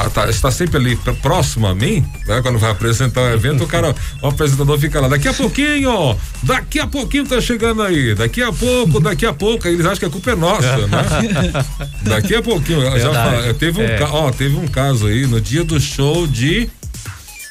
tá, 0.09 0.29
está 0.29 0.51
sempre 0.51 0.77
ali 0.77 0.95
próximo 1.21 1.67
a 1.67 1.73
mim, 1.73 2.05
né? 2.27 2.41
Quando 2.41 2.59
vai 2.59 2.71
apresentar 2.71 3.21
o 3.21 3.33
evento, 3.33 3.63
o 3.63 3.67
cara, 3.67 3.95
o 4.21 4.27
apresentador 4.27 4.77
fica 4.77 4.99
lá, 4.99 5.07
daqui 5.07 5.27
a 5.27 5.33
pouquinho, 5.33 6.17
daqui 6.43 6.79
a 6.79 6.87
pouquinho 6.87 7.25
tá 7.25 7.39
chegando 7.39 7.81
aí, 7.81 8.13
daqui 8.13 8.43
a 8.43 8.51
pouco, 8.51 8.99
daqui 8.99 9.25
a 9.25 9.33
pouco, 9.33 9.67
eles 9.67 9.85
acham 9.85 9.99
que 9.99 10.05
a 10.05 10.09
culpa 10.09 10.31
é 10.31 10.35
nossa, 10.35 10.87
né? 10.87 11.65
daqui 12.03 12.35
a 12.35 12.41
pouquinho, 12.41 12.81
já 12.99 13.13
fala, 13.13 13.53
teve 13.53 13.81
um, 13.81 13.85
é. 13.85 14.03
ó, 14.03 14.31
teve 14.31 14.55
um 14.55 14.67
caso 14.67 15.07
aí 15.07 15.25
no 15.25 15.39
dia 15.39 15.63
do 15.63 15.79
show 15.79 16.27
de 16.27 16.69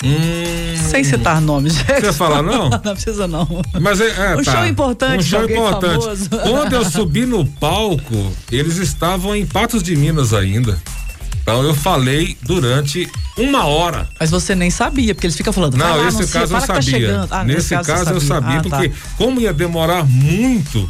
Hum, 0.04 0.76
Sem 0.76 1.02
citar 1.02 1.40
nomes. 1.40 1.76
Você 1.76 2.12
falar 2.12 2.42
não? 2.42 2.68
não 2.68 2.78
precisa 2.78 3.26
não. 3.26 3.48
Mas 3.80 4.00
é, 4.02 4.32
é 4.32 4.36
um 4.36 4.42
tá. 4.42 4.52
show 4.52 4.66
importante. 4.66 5.18
Um 5.18 5.22
show 5.22 5.44
importante. 5.44 6.28
Quando 6.28 6.72
eu 6.74 6.84
subi 6.84 7.24
no 7.24 7.46
palco, 7.46 8.32
eles 8.52 8.76
estavam 8.76 9.34
em 9.34 9.46
Patos 9.46 9.82
de 9.82 9.96
Minas 9.96 10.34
ainda. 10.34 10.78
Então 11.44 11.62
eu 11.62 11.74
falei 11.74 12.38
durante 12.40 13.06
uma 13.36 13.66
hora. 13.66 14.08
Mas 14.18 14.30
você 14.30 14.54
nem 14.54 14.70
sabia, 14.70 15.14
porque 15.14 15.26
eles 15.26 15.36
ficam 15.36 15.52
falando. 15.52 15.76
Não, 15.76 15.96
lá, 15.98 16.08
esse 16.08 16.26
caso 16.26 16.54
eu 16.54 16.60
tá 16.60 16.80
sabia. 16.80 17.26
Tá 17.28 17.40
ah, 17.40 17.44
nesse, 17.44 17.74
caso, 17.74 17.86
caso 17.86 18.10
eu 18.12 18.20
sabia, 18.20 18.60
ah, 18.60 18.62
porque 18.62 18.88
tá. 18.88 18.96
como 19.18 19.38
ia 19.42 19.52
demorar 19.52 20.04
muito, 20.04 20.88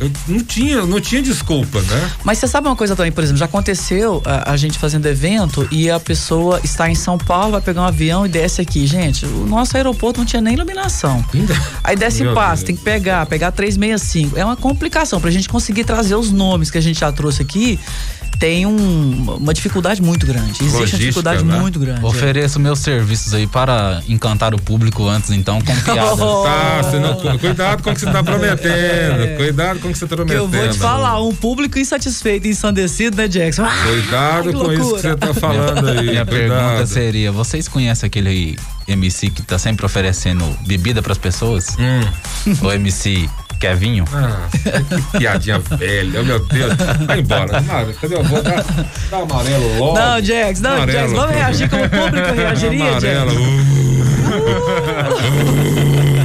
eu 0.00 0.10
não 0.26 0.40
tinha, 0.40 0.84
não 0.84 1.00
tinha 1.00 1.22
desculpa, 1.22 1.80
né? 1.82 2.10
Mas 2.24 2.38
você 2.38 2.48
sabe 2.48 2.66
uma 2.66 2.74
coisa 2.74 2.96
também, 2.96 3.12
por 3.12 3.22
exemplo, 3.22 3.38
já 3.38 3.44
aconteceu 3.44 4.20
a, 4.24 4.50
a, 4.50 4.56
gente 4.56 4.76
fazendo 4.76 5.06
evento 5.06 5.68
e 5.70 5.88
a 5.88 6.00
pessoa 6.00 6.60
está 6.64 6.90
em 6.90 6.96
São 6.96 7.16
Paulo, 7.16 7.52
vai 7.52 7.60
pegar 7.60 7.82
um 7.82 7.86
avião 7.86 8.26
e 8.26 8.28
desce 8.28 8.60
aqui. 8.60 8.84
Gente, 8.88 9.24
o 9.24 9.46
nosso 9.46 9.76
aeroporto 9.76 10.18
não 10.18 10.26
tinha 10.26 10.42
nem 10.42 10.54
iluminação. 10.54 11.24
Aí 11.84 11.94
desce 11.94 12.24
em 12.24 12.34
paz, 12.34 12.64
tem 12.64 12.74
que 12.74 12.82
pegar, 12.82 13.24
pegar 13.26 13.52
365. 13.52 14.36
É 14.36 14.44
uma 14.44 14.56
complicação 14.56 15.20
pra 15.20 15.30
gente 15.30 15.48
conseguir 15.48 15.84
trazer 15.84 16.16
os 16.16 16.32
nomes 16.32 16.72
que 16.72 16.78
a 16.78 16.82
gente 16.82 16.98
já 16.98 17.12
trouxe 17.12 17.42
aqui 17.42 17.78
tem 18.42 18.66
um, 18.66 19.36
uma 19.38 19.54
dificuldade 19.54 20.02
muito 20.02 20.26
grande. 20.26 20.50
Existe 20.60 20.64
Logística, 20.64 20.96
uma 20.96 20.98
dificuldade 20.98 21.44
né? 21.44 21.60
muito 21.60 21.78
grande. 21.78 22.04
Ofereço 22.04 22.58
é. 22.58 22.60
meus 22.60 22.80
serviços 22.80 23.32
aí 23.34 23.46
para 23.46 24.02
encantar 24.08 24.52
o 24.52 24.60
público 24.60 25.06
antes, 25.06 25.30
então, 25.30 25.60
com 25.60 25.72
piadas. 25.80 26.18
Oh. 26.18 26.42
Tá, 26.42 26.82
não, 26.98 27.38
cuidado 27.38 27.84
com 27.84 27.90
o 27.90 27.94
que 27.94 28.00
você 28.00 28.06
está 28.06 28.20
prometendo. 28.24 28.72
É. 28.72 29.36
Cuidado 29.36 29.78
com 29.78 29.90
o 29.90 29.92
que 29.92 29.98
você 29.98 30.04
está 30.06 30.16
prometendo. 30.16 30.50
Que 30.50 30.56
eu 30.56 30.60
vou 30.60 30.72
te 30.72 30.76
falar, 30.76 31.22
um 31.22 31.32
público 31.32 31.78
insatisfeito 31.78 32.48
e 32.48 32.50
ensandecido, 32.50 33.16
né, 33.16 33.28
Jackson? 33.28 33.62
Ah, 33.62 33.84
cuidado 33.86 34.52
com 34.52 34.72
isso 34.72 34.94
que 34.96 35.02
você 35.02 35.12
está 35.12 35.32
falando 35.34 35.88
aí. 35.88 36.06
Minha 36.06 36.26
cuidado. 36.26 36.28
pergunta 36.28 36.86
seria: 36.86 37.30
vocês 37.30 37.68
conhecem 37.68 38.08
aquele 38.08 38.58
MC 38.88 39.30
que 39.30 39.40
está 39.40 39.56
sempre 39.56 39.86
oferecendo 39.86 40.44
bebida 40.66 41.00
para 41.00 41.12
as 41.12 41.18
pessoas? 41.18 41.76
Hum. 41.78 42.56
O 42.60 42.72
MC 42.72 43.30
Kevinho? 43.62 44.04
Ah, 44.12 44.48
que 44.50 45.18
piadinha 45.20 45.60
velha, 45.60 46.20
meu 46.24 46.40
Deus. 46.46 46.74
Vai 47.06 47.20
embora. 47.20 47.62
Cadê 48.00 48.16
eu 48.16 48.24
vou 48.24 48.42
dar, 48.42 48.64
dar 49.08 49.18
amarelo 49.18 49.78
logo? 49.78 49.96
Não, 50.00 50.20
Jax, 50.20 50.60
não, 50.60 50.72
amarelo. 50.72 50.98
Jax, 50.98 51.12
vamos 51.12 51.36
reagir 51.36 51.70
como 51.70 51.84
o 51.84 51.88
público 51.88 52.32
reagiria, 52.34 52.88
amarelo. 52.88 53.30
Jax. 53.30 53.42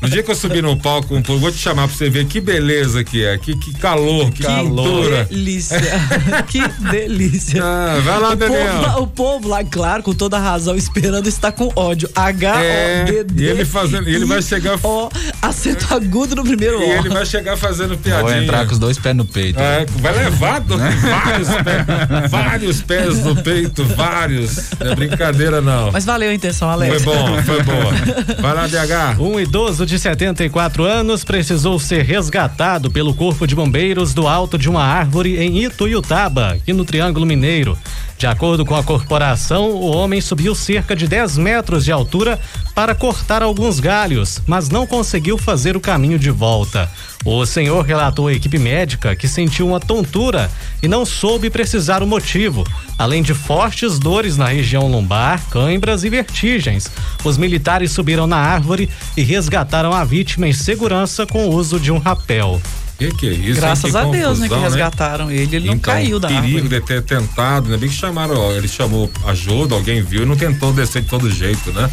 No 0.00 0.08
dia 0.08 0.22
que 0.22 0.30
eu 0.30 0.34
subir 0.34 0.62
no 0.62 0.76
palco, 0.76 1.14
um 1.14 1.22
vou 1.22 1.50
te 1.50 1.58
chamar 1.58 1.88
pra 1.88 1.96
você 1.96 2.08
ver 2.08 2.26
que 2.26 2.40
beleza 2.40 3.02
que 3.04 3.24
é, 3.24 3.36
que, 3.38 3.56
que 3.56 3.74
calor, 3.74 4.30
que, 4.30 4.42
calor. 4.42 5.26
Que 5.26 5.34
delícia, 5.34 5.80
que 6.48 6.60
delícia. 6.90 7.62
Ah, 7.62 8.00
vai 8.04 8.20
lá, 8.20 8.30
o 8.30 8.36
Daniel. 8.36 8.82
Povo, 8.82 9.02
o 9.02 9.06
povo 9.06 9.48
lá, 9.48 9.64
claro, 9.64 10.02
com 10.02 10.14
toda 10.14 10.38
razão, 10.38 10.76
esperando 10.76 11.28
está 11.28 11.50
com 11.52 11.70
ódio. 11.74 12.08
H-O-D-D. 12.14 13.44
É, 13.44 13.46
e 13.46 13.50
ele 13.50 13.64
fazendo, 13.64 14.08
ele 14.08 14.24
vai 14.24 14.42
chegar. 14.42 14.78
O, 14.82 15.08
acento 15.42 15.92
agudo 15.94 16.36
no 16.36 16.44
primeiro 16.44 16.78
O. 16.78 16.82
E 16.82 16.90
ele 16.90 17.08
vai 17.08 17.26
chegar 17.26 17.56
fazendo 17.56 17.96
piadinha. 17.96 18.34
Vou 18.34 18.42
entrar 18.42 18.66
com 18.66 18.72
os 18.72 18.78
dois 18.78 18.98
pés 18.98 19.16
no 19.16 19.24
peito. 19.24 19.60
É, 19.60 19.86
vai 20.00 20.16
levar 20.16 20.60
do, 20.60 20.76
vários, 20.76 21.48
pés, 21.48 22.30
vários 22.30 22.82
pés 22.82 23.24
no 23.24 23.36
peito, 23.42 23.84
vários. 23.84 24.70
Não 24.78 24.92
é 24.92 24.94
brincadeira, 24.94 25.60
não. 25.60 25.92
Mas 25.92 26.04
valeu 26.04 26.30
a 26.30 26.34
intenção, 26.34 26.68
Alex. 26.68 27.02
Foi 27.02 27.14
bom, 27.14 27.42
foi 27.42 27.62
boa. 27.62 27.92
Vai 28.40 28.54
lá, 28.54 28.66
DH. 28.66 29.20
Um 29.20 29.38
idoso 29.46 29.86
de 29.86 29.96
74 29.96 30.82
anos 30.82 31.22
precisou 31.22 31.78
ser 31.78 32.02
resgatado 32.02 32.90
pelo 32.90 33.14
Corpo 33.14 33.46
de 33.46 33.54
Bombeiros 33.54 34.12
do 34.12 34.26
alto 34.26 34.58
de 34.58 34.68
uma 34.68 34.82
árvore 34.82 35.36
em 35.36 35.62
Ituiutaba, 35.62 36.54
aqui 36.54 36.72
no 36.72 36.84
Triângulo 36.84 37.24
Mineiro. 37.24 37.78
De 38.18 38.26
acordo 38.26 38.64
com 38.64 38.74
a 38.74 38.82
corporação, 38.82 39.72
o 39.72 39.94
homem 39.94 40.22
subiu 40.22 40.54
cerca 40.54 40.96
de 40.96 41.06
10 41.06 41.36
metros 41.36 41.84
de 41.84 41.92
altura 41.92 42.40
para 42.74 42.94
cortar 42.94 43.42
alguns 43.42 43.78
galhos, 43.78 44.40
mas 44.46 44.70
não 44.70 44.86
conseguiu 44.86 45.36
fazer 45.36 45.76
o 45.76 45.80
caminho 45.80 46.18
de 46.18 46.30
volta. 46.30 46.90
O 47.26 47.44
senhor 47.44 47.84
relatou 47.84 48.28
à 48.28 48.32
equipe 48.32 48.58
médica 48.58 49.14
que 49.14 49.28
sentiu 49.28 49.66
uma 49.66 49.80
tontura 49.80 50.50
e 50.82 50.88
não 50.88 51.04
soube 51.04 51.50
precisar 51.50 52.02
o 52.02 52.06
motivo, 52.06 52.64
além 52.98 53.22
de 53.22 53.34
fortes 53.34 53.98
dores 53.98 54.38
na 54.38 54.46
região 54.46 54.88
lombar, 54.88 55.42
cãibras 55.50 56.02
e 56.02 56.08
vertigens. 56.08 56.90
Os 57.22 57.36
militares 57.36 57.92
subiram 57.92 58.26
na 58.26 58.38
árvore 58.38 58.88
e 59.14 59.22
resgataram 59.22 59.92
a 59.92 60.04
vítima 60.04 60.48
em 60.48 60.54
segurança 60.54 61.26
com 61.26 61.46
o 61.46 61.54
uso 61.54 61.78
de 61.78 61.92
um 61.92 61.98
rapel. 61.98 62.62
Que 62.98 63.10
que 63.12 63.28
é 63.28 63.32
isso? 63.32 63.60
Graças 63.60 63.94
a 63.94 64.04
Deus, 64.04 64.38
né? 64.38 64.48
Que 64.48 64.54
né? 64.54 64.60
resgataram 64.62 65.26
né? 65.26 65.34
ele, 65.34 65.56
ele 65.56 65.68
então, 65.68 65.74
não 65.74 65.78
caiu 65.78 66.18
da 66.18 66.28
perigo 66.28 66.58
árvore. 66.58 66.68
de 66.68 66.80
ter 66.80 67.02
tentado, 67.02 67.66
ainda 67.66 67.78
bem 67.78 67.88
que 67.88 67.94
chamaram, 67.94 68.34
ó, 68.38 68.52
ele 68.52 68.68
chamou 68.68 69.10
ajuda, 69.26 69.74
alguém 69.74 70.02
viu 70.02 70.22
e 70.22 70.26
não 70.26 70.36
tentou 70.36 70.72
descer 70.72 71.02
de 71.02 71.08
todo 71.08 71.30
jeito, 71.30 71.70
né? 71.72 71.90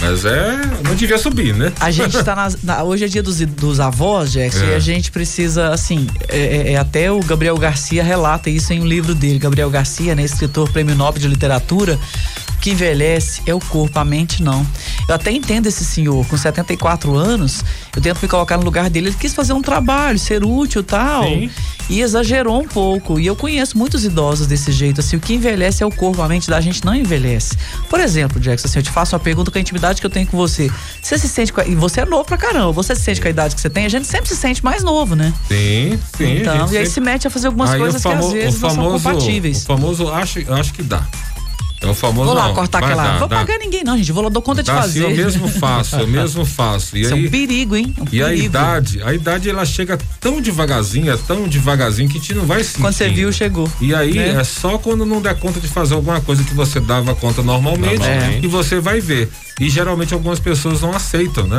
Mas 0.00 0.24
é. 0.24 0.56
Não 0.84 0.94
devia 0.94 1.16
subir, 1.16 1.54
né? 1.54 1.72
A 1.80 1.90
gente 1.90 2.12
tá 2.22 2.50
na, 2.62 2.82
hoje 2.82 3.04
é 3.04 3.08
dia 3.08 3.22
dos, 3.22 3.38
dos 3.40 3.80
avós, 3.80 4.32
Jackson, 4.32 4.64
É. 4.64 4.72
e 4.72 4.74
a 4.74 4.78
gente 4.78 5.10
precisa, 5.10 5.68
assim, 5.70 6.06
é, 6.28 6.38
é- 6.38 6.72
é 6.72 6.76
até 6.76 7.10
o 7.10 7.20
Gabriel 7.20 7.56
Garcia 7.56 8.02
relata 8.02 8.50
isso 8.50 8.72
em 8.72 8.80
um 8.80 8.86
livro 8.86 9.14
dele. 9.14 9.38
Gabriel 9.38 9.70
Garcia, 9.70 10.14
né, 10.14 10.22
escritor 10.24 10.68
prêmio 10.70 10.94
Nobel 10.94 11.20
de 11.20 11.28
Literatura, 11.28 11.98
que 12.66 12.72
envelhece 12.72 13.42
é 13.46 13.54
o 13.54 13.60
corpo, 13.60 13.96
a 13.96 14.04
mente 14.04 14.42
não. 14.42 14.66
Eu 15.08 15.14
até 15.14 15.30
entendo 15.30 15.66
esse 15.68 15.84
senhor, 15.84 16.26
com 16.26 16.36
74 16.36 17.14
anos, 17.14 17.62
eu 17.94 18.02
tento 18.02 18.20
me 18.20 18.26
colocar 18.26 18.56
no 18.58 18.64
lugar 18.64 18.90
dele, 18.90 19.06
ele 19.10 19.16
quis 19.16 19.32
fazer 19.32 19.52
um 19.52 19.62
trabalho, 19.62 20.18
ser 20.18 20.42
útil 20.42 20.80
e 20.80 20.84
tal. 20.84 21.22
Sim. 21.22 21.48
E 21.88 22.00
exagerou 22.00 22.60
um 22.60 22.66
pouco. 22.66 23.20
E 23.20 23.26
eu 23.26 23.36
conheço 23.36 23.78
muitos 23.78 24.04
idosos 24.04 24.48
desse 24.48 24.72
jeito. 24.72 24.98
Assim, 25.00 25.16
o 25.16 25.20
que 25.20 25.34
envelhece 25.34 25.80
é 25.84 25.86
o 25.86 25.92
corpo, 25.92 26.20
a 26.20 26.26
mente 26.26 26.50
da 26.50 26.60
gente 26.60 26.84
não 26.84 26.92
envelhece. 26.92 27.56
Por 27.88 28.00
exemplo, 28.00 28.40
Jackson, 28.40 28.66
assim, 28.66 28.80
eu 28.80 28.82
te 28.82 28.90
faço 28.90 29.14
uma 29.14 29.20
pergunta 29.20 29.52
com 29.52 29.58
a 29.58 29.60
intimidade 29.60 30.00
que 30.00 30.06
eu 30.06 30.10
tenho 30.10 30.26
com 30.26 30.36
você. 30.36 30.68
Você 31.00 31.16
se 31.16 31.28
sente. 31.28 31.52
E 31.68 31.74
você 31.76 32.00
é 32.00 32.04
novo 32.04 32.24
pra 32.24 32.36
caramba. 32.36 32.72
Você 32.72 32.96
se 32.96 33.02
sente 33.02 33.20
com 33.20 33.28
a 33.28 33.30
idade 33.30 33.54
que 33.54 33.60
você 33.60 33.70
tem? 33.70 33.86
A 33.86 33.88
gente 33.88 34.08
sempre 34.08 34.28
se 34.28 34.34
sente 34.36 34.64
mais 34.64 34.82
novo, 34.82 35.14
né? 35.14 35.32
Sim, 35.46 35.96
sim. 36.16 36.38
então, 36.38 36.56
e 36.56 36.60
aí 36.62 36.68
sempre- 36.68 36.86
se 36.90 37.00
mete 37.00 37.28
a 37.28 37.30
fazer 37.30 37.46
algumas 37.46 37.70
Aí 37.70 37.78
coisas 37.78 38.02
famo- 38.02 38.18
que 38.18 38.26
às 38.26 38.32
vezes 38.32 38.58
o 38.58 38.62
não 38.62 38.70
são 38.70 38.76
famoso, 38.84 39.04
compatíveis. 39.04 39.62
O 39.62 39.66
famoso 39.66 40.08
acho, 40.12 40.52
acho 40.52 40.74
que 40.74 40.82
dá. 40.82 41.06
É 41.86 41.90
o 41.90 41.94
famoso. 41.94 42.26
Vou 42.26 42.34
lá 42.34 42.48
não, 42.48 42.54
cortar 42.54 42.78
aquela. 42.82 43.02
dá, 43.02 43.18
vou 43.18 43.28
dá. 43.28 43.36
pagar 43.36 43.58
ninguém, 43.58 43.84
não, 43.84 43.96
gente. 43.96 44.12
Vou 44.12 44.22
lá, 44.22 44.28
dou 44.28 44.42
conta 44.42 44.62
de 44.62 44.70
Dá, 44.70 44.80
fazer. 44.82 45.00
sim, 45.04 45.10
eu 45.10 45.16
mesmo 45.16 45.48
faço, 45.48 45.96
eu 45.96 46.06
mesmo 46.06 46.44
faço. 46.46 46.96
E 46.96 47.02
Isso 47.02 47.12
é 47.12 47.16
aí, 47.16 47.26
um 47.26 47.30
perigo, 47.30 47.76
hein? 47.76 47.94
Um 47.98 48.04
E 48.12 48.22
a 48.22 48.26
perigo. 48.26 48.44
idade, 48.46 49.02
a 49.02 49.14
idade 49.14 49.48
ela 49.50 49.64
chega 49.64 49.98
tão 50.20 50.40
devagarzinho, 50.40 51.12
é 51.12 51.16
tão 51.16 51.46
devagarzinho 51.48 52.08
que 52.08 52.18
a 52.18 52.20
gente 52.20 52.34
não 52.34 52.44
vai 52.44 52.62
sentir. 52.64 52.80
Quando 52.80 52.94
você 52.94 53.08
viu, 53.08 53.32
chegou. 53.32 53.70
E 53.80 53.94
aí 53.94 54.14
né? 54.14 54.40
é 54.40 54.44
só 54.44 54.78
quando 54.78 55.04
não 55.06 55.20
der 55.20 55.38
conta 55.38 55.60
de 55.60 55.68
fazer 55.68 55.94
alguma 55.94 56.20
coisa 56.20 56.42
que 56.44 56.54
você 56.54 56.80
dava 56.80 57.14
conta 57.14 57.42
normalmente 57.42 57.98
Normalmente. 57.98 58.44
e 58.44 58.48
você 58.48 58.80
vai 58.80 59.00
ver. 59.00 59.30
E 59.58 59.70
geralmente 59.70 60.12
algumas 60.12 60.38
pessoas 60.38 60.82
não 60.82 60.90
aceitam, 60.90 61.46
né? 61.46 61.56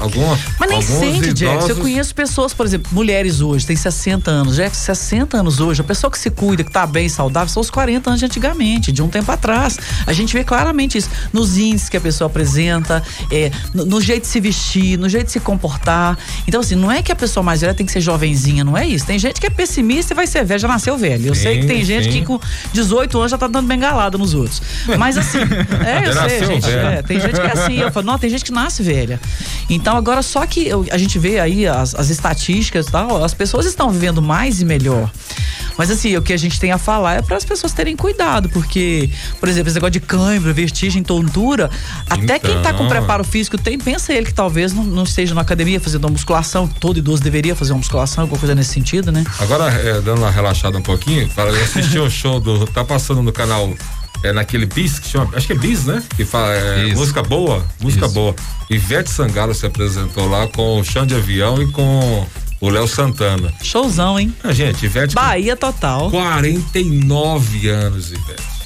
Alguma, 0.00 0.38
Mas 0.56 0.70
nem 0.70 0.80
sente, 0.80 1.32
Jackson. 1.32 1.70
Eu 1.70 1.76
conheço 1.78 2.14
pessoas, 2.14 2.54
por 2.54 2.64
exemplo, 2.64 2.88
mulheres 2.92 3.40
hoje, 3.40 3.66
tem 3.66 3.74
60 3.74 4.30
anos. 4.30 4.54
Jackson, 4.54 4.80
60 4.84 5.36
anos 5.36 5.58
hoje, 5.58 5.80
a 5.80 5.84
pessoa 5.84 6.12
que 6.12 6.18
se 6.18 6.30
cuida, 6.30 6.62
que 6.62 6.70
tá 6.70 6.86
bem, 6.86 7.08
saudável, 7.08 7.48
são 7.48 7.60
os 7.60 7.68
40 7.68 8.08
anos 8.08 8.20
de 8.20 8.26
antigamente, 8.26 8.92
de 8.92 9.02
um 9.02 9.08
tempo 9.08 9.32
atrás. 9.32 9.80
A 10.06 10.12
gente 10.12 10.32
vê 10.32 10.44
claramente 10.44 10.96
isso 10.96 11.10
nos 11.32 11.58
índices 11.58 11.88
que 11.88 11.96
a 11.96 12.00
pessoa 12.00 12.30
apresenta, 12.30 13.02
é, 13.32 13.50
no, 13.74 13.84
no 13.84 14.00
jeito 14.00 14.22
de 14.22 14.28
se 14.28 14.38
vestir, 14.38 14.96
no 14.96 15.08
jeito 15.08 15.26
de 15.26 15.32
se 15.32 15.40
comportar. 15.40 16.16
Então, 16.46 16.60
assim, 16.60 16.76
não 16.76 16.90
é 16.92 17.02
que 17.02 17.10
a 17.10 17.16
pessoa 17.16 17.42
mais 17.42 17.62
velha 17.62 17.74
tem 17.74 17.84
que 17.84 17.90
ser 17.90 18.00
jovenzinha, 18.00 18.62
não 18.62 18.78
é 18.78 18.86
isso. 18.86 19.04
Tem 19.04 19.18
gente 19.18 19.40
que 19.40 19.48
é 19.48 19.50
pessimista 19.50 20.14
e 20.14 20.16
vai 20.16 20.28
ser 20.28 20.44
velha, 20.44 20.60
já 20.60 20.68
nasceu 20.68 20.96
velha. 20.96 21.26
Eu 21.26 21.34
Sim, 21.34 21.42
sei 21.42 21.60
que 21.62 21.66
tem 21.66 21.84
gente 21.84 22.12
sim. 22.12 22.20
que 22.20 22.26
com 22.26 22.38
18 22.72 23.18
anos 23.18 23.30
já 23.32 23.38
tá 23.38 23.48
dando 23.48 23.66
bengalada 23.66 24.16
nos 24.16 24.34
outros. 24.34 24.62
Mas 24.96 25.18
assim, 25.18 25.38
é, 25.84 26.08
eu 26.08 26.12
sei, 26.12 26.46
gente. 26.46 26.70
é, 26.70 27.02
tem 27.02 27.18
gente 27.18 27.39
que 27.40 27.46
é 27.46 27.52
assim, 27.52 27.76
eu 27.78 27.90
falo, 27.92 28.06
não, 28.06 28.18
tem 28.18 28.28
gente 28.30 28.44
que 28.44 28.52
nasce 28.52 28.82
velha. 28.82 29.20
Então, 29.68 29.96
agora, 29.96 30.22
só 30.22 30.46
que 30.46 30.66
eu- 30.66 30.86
a 30.90 30.98
gente 30.98 31.18
vê 31.18 31.38
aí 31.40 31.66
as, 31.66 31.94
as 31.94 32.10
estatísticas 32.10 32.86
e 32.86 32.90
tal, 32.90 33.24
as 33.24 33.34
pessoas 33.34 33.66
estão 33.66 33.90
vivendo 33.90 34.20
mais 34.22 34.60
e 34.60 34.64
melhor. 34.64 35.10
Mas 35.78 35.90
assim, 35.90 36.14
o 36.16 36.20
que 36.22 36.32
a 36.32 36.36
gente 36.36 36.60
tem 36.60 36.72
a 36.72 36.78
falar 36.78 37.14
é 37.14 37.22
para 37.22 37.36
as 37.36 37.44
pessoas 37.44 37.72
terem 37.72 37.96
cuidado, 37.96 38.48
porque, 38.50 39.08
por 39.38 39.48
exemplo, 39.48 39.68
esse 39.68 39.76
negócio 39.76 39.92
de 39.92 40.00
cãibra, 40.00 40.52
vertigem, 40.52 41.02
tontura, 41.02 41.70
até 42.08 42.38
quem 42.38 42.60
tá 42.60 42.72
com 42.74 42.84
Então. 42.84 42.88
preparo 42.88 43.24
físico 43.24 43.56
tem, 43.56 43.78
pensa 43.78 44.12
ele 44.12 44.26
que 44.26 44.34
talvez 44.34 44.72
não, 44.74 44.84
não 44.84 45.04
esteja 45.04 45.34
na 45.34 45.40
academia 45.40 45.80
fazendo 45.80 46.04
uma 46.04 46.10
musculação, 46.10 46.66
todo 46.68 46.98
idoso 46.98 47.22
deveria 47.22 47.54
fazer 47.56 47.72
uma 47.72 47.78
musculação, 47.78 48.22
alguma 48.24 48.38
coisa 48.38 48.54
nesse 48.54 48.72
sentido, 48.74 49.10
né? 49.10 49.24
Agora, 49.38 49.70
é, 49.72 50.00
dando 50.00 50.18
uma 50.18 50.30
relaxada 50.30 50.76
um 50.76 50.82
pouquinho, 50.82 51.28
fala, 51.30 51.50
eu 51.50 51.62
assisti 51.64 51.98
o 51.98 52.10
show 52.10 52.38
do. 52.40 52.66
Tá 52.66 52.84
passando 52.84 53.22
no 53.22 53.32
canal. 53.32 53.72
É 54.22 54.32
naquele 54.32 54.66
bis 54.66 54.98
que 54.98 55.08
chama. 55.08 55.30
Acho 55.34 55.46
que 55.46 55.52
é 55.52 55.56
bis, 55.56 55.86
né? 55.86 56.02
Que 56.16 56.24
fala 56.24 56.52
é, 56.52 56.94
música 56.94 57.22
boa. 57.22 57.64
Música 57.80 58.06
Isso. 58.06 58.14
boa. 58.14 58.34
Ivete 58.68 59.10
Sangalo 59.10 59.54
se 59.54 59.66
apresentou 59.66 60.28
lá 60.28 60.46
com 60.48 60.80
o 60.80 60.84
Chão 60.84 61.06
de 61.06 61.14
Avião 61.14 61.62
e 61.62 61.66
com 61.70 62.26
o 62.60 62.68
Léo 62.68 62.86
Santana. 62.86 63.52
Showzão, 63.62 64.20
hein? 64.20 64.34
Ah, 64.44 64.52
gente, 64.52 64.84
Ivete. 64.84 65.14
Bahia 65.14 65.56
total. 65.56 66.10
49 66.10 67.68
anos, 67.68 68.10
Ivete. 68.12 68.59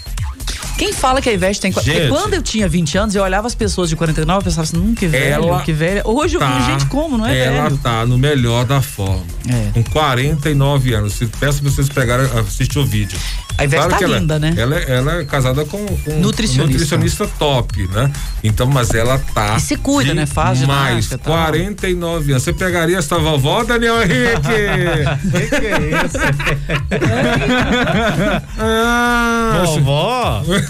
Quem 0.77 0.93
fala 0.93 1.23
que 1.23 1.29
a 1.29 1.33
Ivete 1.33 1.61
tem. 1.61 1.73
Porque 1.73 1.91
Gente. 1.93 2.09
quando 2.09 2.35
eu 2.35 2.43
tinha 2.43 2.69
20 2.69 2.99
anos, 2.99 3.15
eu 3.15 3.23
olhava 3.23 3.47
as 3.47 3.55
pessoas 3.55 3.89
de 3.89 3.95
49 3.97 4.41
e 4.41 4.45
pensava 4.45 4.63
assim, 4.63 4.77
hum, 4.77 4.93
que 4.95 5.07
velho, 5.07 5.45
Ela 5.45 5.63
que 5.63 5.73
velha. 5.73 6.03
Hoje 6.05 6.35
eu 6.35 6.41
Tá, 6.41 6.59
vi 6.59 6.65
gente 6.73 6.87
como, 6.87 7.17
não 7.17 7.27
é 7.27 7.39
ela 7.39 7.63
velho? 7.65 7.77
tá 7.79 8.05
no 8.05 8.19
melhor 8.19 8.65
da 8.65 8.83
forma. 8.83 9.23
É. 9.49 9.71
Com 9.73 9.85
49 9.85 10.95
anos. 10.95 11.15
Peço 11.39 11.63
pra 11.63 11.71
vocês 11.71 11.89
pegarem, 11.89 12.27
assistir 12.39 12.79
o 12.79 12.85
vídeo. 12.85 13.17
A 13.57 13.63
Ivete 13.65 13.89
tá 13.89 13.99
que 13.99 14.05
ela- 14.05 14.19
linda, 14.19 14.37
né? 14.37 14.53
Ela, 14.57 14.77
é- 14.77 14.91
ela 14.97 15.21
é 15.21 15.25
casada 15.25 15.65
com, 15.65 15.87
com 15.87 16.11
um 16.11 16.19
Nutricionista. 16.21 16.73
nutricionista 16.73 17.29
top, 17.39 17.87
né? 17.93 18.11
Então, 18.43 18.67
mas 18.67 18.93
ela 18.93 19.17
tá. 19.33 19.55
E 19.57 19.61
se 19.61 19.77
cuida, 19.77 20.13
né? 20.13 20.27
Faz 20.27 20.61
mais 20.63 20.89
ginástica 21.05 21.15
e 21.15 21.19
tal. 21.19 21.37
49 21.37 22.33
anos. 22.33 22.43
Você 22.43 22.53
pegaria 22.53 22.99
essa 22.99 23.17
vovó, 23.17 23.63
Daniel 23.63 24.03
Henrique? 24.03 24.43
que, 25.31 25.61
que 25.61 25.67
é 25.67 26.05
isso? 26.05 26.19
ah, 28.59 29.63
Vovó? 29.67 30.43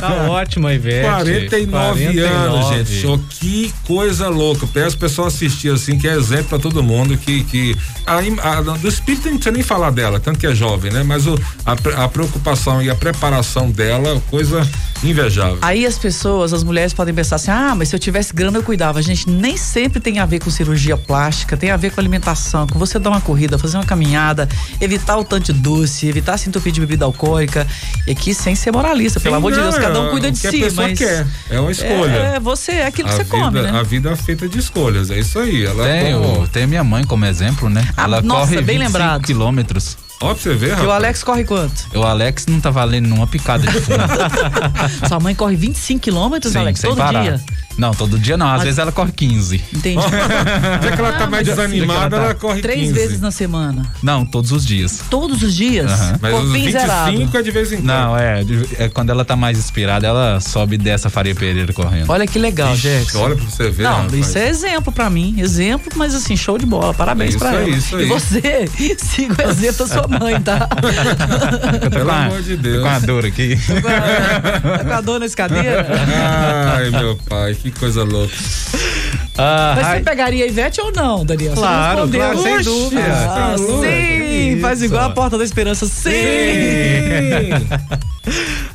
tá 0.00 0.26
ótima, 0.30 0.72
Ivete. 0.72 1.06
49, 1.06 2.18
anos, 2.18 2.68
gente. 2.68 3.02
Só 3.02 3.18
que 3.30 3.72
coisa 3.86 4.28
louca. 4.28 4.66
Peço 4.66 4.96
o 4.96 4.98
pessoal 4.98 5.28
assistir 5.28 5.70
assim, 5.72 5.98
que 5.98 6.08
é 6.08 6.14
exemplo 6.14 6.44
pra 6.50 6.58
todo 6.58 6.82
mundo. 6.82 7.16
Que, 7.16 7.44
que 7.44 7.76
a, 8.06 8.18
a- 8.18 8.60
do 8.60 8.88
espírito 8.88 9.26
não 9.28 9.34
precisa 9.36 9.52
nem 9.52 9.62
falar 9.62 9.90
dela, 9.90 10.18
tanto 10.20 10.38
que 10.38 10.46
é 10.46 10.54
jovem, 10.54 10.92
né? 10.92 11.02
Mas 11.02 11.26
o, 11.26 11.38
a, 11.64 12.04
a 12.04 12.08
preocupação 12.08 12.82
e 12.82 12.90
a 12.90 12.94
preparação 12.94 13.70
dela, 13.70 14.20
coisa 14.30 14.66
invejável. 15.02 15.58
Aí 15.62 15.84
as 15.86 15.98
pessoas, 15.98 16.52
as 16.52 16.62
mulheres 16.64 16.92
podem 16.92 17.14
pensar 17.14 17.36
assim: 17.36 17.50
ah, 17.50 17.74
mas 17.76 17.88
se 17.88 17.96
eu 17.96 18.00
tivesse 18.00 18.32
grana 18.32 18.58
eu 18.58 18.62
cuidava. 18.62 19.00
Gente, 19.02 19.28
nem 19.28 19.56
sempre 19.56 20.00
tem 20.00 20.18
a 20.18 20.26
ver 20.26 20.40
com 20.40 20.50
cirurgia 20.50 20.96
plástica, 20.96 21.56
tem 21.56 21.70
a 21.70 21.76
ver 21.76 21.90
com 21.92 22.00
alimentação, 22.00 22.66
com 22.66 22.78
você 22.78 22.98
dar 22.98 23.10
uma 23.10 23.20
corrida, 23.20 23.58
fazer 23.58 23.76
uma 23.76 23.84
caminhada, 23.84 24.48
evitar 24.80 25.16
o 25.18 25.24
tanto 25.24 25.52
de 25.52 25.60
doce, 25.60 26.08
evitar 26.08 26.38
se 26.38 26.48
entupir 26.48 26.72
de 26.72 26.80
bebida 26.80 27.04
alcoólica. 27.04 27.66
E 28.06 28.12
aqui 28.12 28.32
sem 28.34 28.54
ser 28.54 28.72
moralista, 28.72 28.95
pelo 29.20 29.20
Sim, 29.20 29.38
amor 29.38 29.52
de 29.52 29.58
não, 29.58 29.64
Deus, 29.70 29.78
cada 29.78 30.00
um 30.00 30.06
é 30.06 30.10
cuida 30.10 30.30
de 30.32 30.40
que 30.40 30.50
si. 30.50 30.56
a 30.56 30.64
pessoa 30.66 30.88
mas 30.88 30.98
quer. 30.98 31.26
É 31.50 31.60
uma 31.60 31.70
escolha. 31.70 32.10
É, 32.12 32.40
você 32.40 32.72
é 32.72 32.86
aquilo 32.86 33.08
que 33.08 33.14
a 33.14 33.16
você 33.18 33.24
vida, 33.24 33.36
come, 33.36 33.62
né? 33.62 33.70
A 33.78 33.82
vida 33.82 34.10
é 34.10 34.16
feita 34.16 34.48
de 34.48 34.58
escolhas, 34.58 35.10
é 35.10 35.18
isso 35.18 35.38
aí. 35.38 35.64
Ela 35.64 35.84
Tem, 35.84 36.12
como- 36.14 36.42
o, 36.42 36.48
tem 36.48 36.66
minha 36.66 36.84
mãe 36.84 37.04
como 37.04 37.24
exemplo, 37.24 37.68
né? 37.68 37.86
Ah, 37.96 38.04
Ela 38.04 38.22
nossa, 38.22 38.40
corre 38.52 38.56
bem 38.62 38.78
25 38.78 38.84
lembrado. 38.84 39.22
quilômetros. 39.24 39.96
Ó, 40.20 40.32
pra 40.32 40.42
você 40.42 40.54
ver, 40.54 40.66
Que 40.68 40.70
rapaz. 40.72 40.88
o 40.88 40.92
Alex 40.92 41.22
corre 41.24 41.44
quanto? 41.44 41.86
O 41.94 42.02
Alex 42.02 42.46
não 42.46 42.58
tá 42.58 42.70
valendo 42.70 43.06
numa 43.06 43.26
picada 43.26 43.66
de 43.66 43.80
fundo. 43.80 43.98
Sua 45.08 45.20
mãe 45.20 45.34
corre 45.34 45.56
25 45.56 46.00
quilômetros, 46.00 46.52
Sim, 46.54 46.58
Alex, 46.60 46.80
todo 46.80 46.96
parar. 46.96 47.22
dia. 47.22 47.40
Não, 47.78 47.92
todo 47.92 48.18
dia 48.18 48.36
não. 48.36 48.46
Às 48.46 48.54
Mas- 48.58 48.62
vezes 48.64 48.78
ela 48.78 48.92
corre 48.92 49.12
15. 49.12 49.62
Entendi. 49.74 50.02
Já 50.82 50.92
que 50.92 51.00
ela 51.00 51.12
tá 51.12 51.26
mais 51.26 51.44
desanimada, 51.46 52.16
ela 52.16 52.34
corre 52.34 52.60
Três 52.62 52.80
15. 52.88 52.92
vezes 52.92 53.20
na 53.20 53.30
semana. 53.30 53.82
Não, 54.02 54.24
todos 54.24 54.50
os 54.52 54.64
dias. 54.66 55.00
Todos 55.10 55.42
os 55.42 55.54
dias. 55.54 55.90
Aham. 55.90 56.18
Mas 56.20 56.32
os 56.34 56.40
Corpinho 56.40 56.64
25 56.64 56.80
zerado. 56.80 57.38
é 57.38 57.42
de 57.42 57.50
vez 57.50 57.72
em 57.72 57.76
quando. 57.76 57.84
Não, 57.86 58.16
é, 58.16 58.44
é 58.78 58.88
quando 58.88 59.10
ela 59.10 59.24
tá 59.24 59.36
mais 59.36 59.58
inspirada, 59.58 60.06
ela 60.06 60.40
sobe 60.40 60.78
dessa 60.78 61.10
Faria 61.10 61.34
Pereira 61.34 61.72
correndo. 61.72 62.10
Olha 62.10 62.26
que 62.26 62.38
legal, 62.38 62.74
Jackson. 62.76 63.18
Olha 63.20 63.36
pra 63.36 63.44
você 63.44 63.70
ver. 63.70 63.82
Não, 63.84 64.02
rapaz. 64.02 64.14
isso 64.14 64.38
é 64.38 64.48
exemplo 64.48 64.92
pra 64.92 65.10
mim. 65.10 65.34
Exemplo, 65.38 65.92
mas 65.96 66.14
assim, 66.14 66.36
show 66.36 66.56
de 66.58 66.66
bola. 66.66 66.94
Parabéns 66.94 67.30
É 67.32 67.36
isso 67.36 67.38
pra 67.38 67.50
aí, 67.50 67.68
ela. 67.68 67.76
isso 67.76 67.96
aí. 67.96 68.02
E 68.04 68.06
você, 68.08 68.68
siga 68.98 69.46
o 69.46 69.50
exemplo 69.50 69.86
da 69.86 69.94
sua 69.94 70.08
mãe, 70.08 70.40
tá? 70.40 70.68
Pelo 71.90 72.10
amor 72.10 72.42
de 72.42 72.56
Deus. 72.56 72.82
Com 72.82 72.88
a 72.88 72.98
dor 72.98 73.26
aqui. 73.26 73.56
Tá 73.82 74.84
com 74.84 74.92
a 74.92 75.00
dor 75.00 75.20
na 75.20 75.26
escadeira? 75.26 75.86
Ai, 76.74 76.90
meu 76.90 77.16
pai, 77.28 77.54
que 77.54 77.65
coisa 77.70 78.04
louca. 78.04 78.34
Ah, 79.38 79.74
Mas 79.76 79.86
você 79.88 80.00
pegaria 80.00 80.46
a 80.46 80.48
Ivete 80.48 80.80
ou 80.80 80.90
não, 80.90 81.22
Daniel? 81.22 81.52
Claro, 81.52 82.08
claro, 82.08 82.42
sem 82.42 82.62
dúvida. 82.62 83.02
Ah, 83.06 83.54
dúvida. 83.54 83.86
sim, 83.86 84.54
Que 84.54 84.58
faz 84.62 84.78
isso. 84.78 84.86
igual 84.86 85.04
a 85.04 85.10
Porta 85.10 85.36
da 85.36 85.44
Esperança. 85.44 85.84
Sim. 85.86 86.10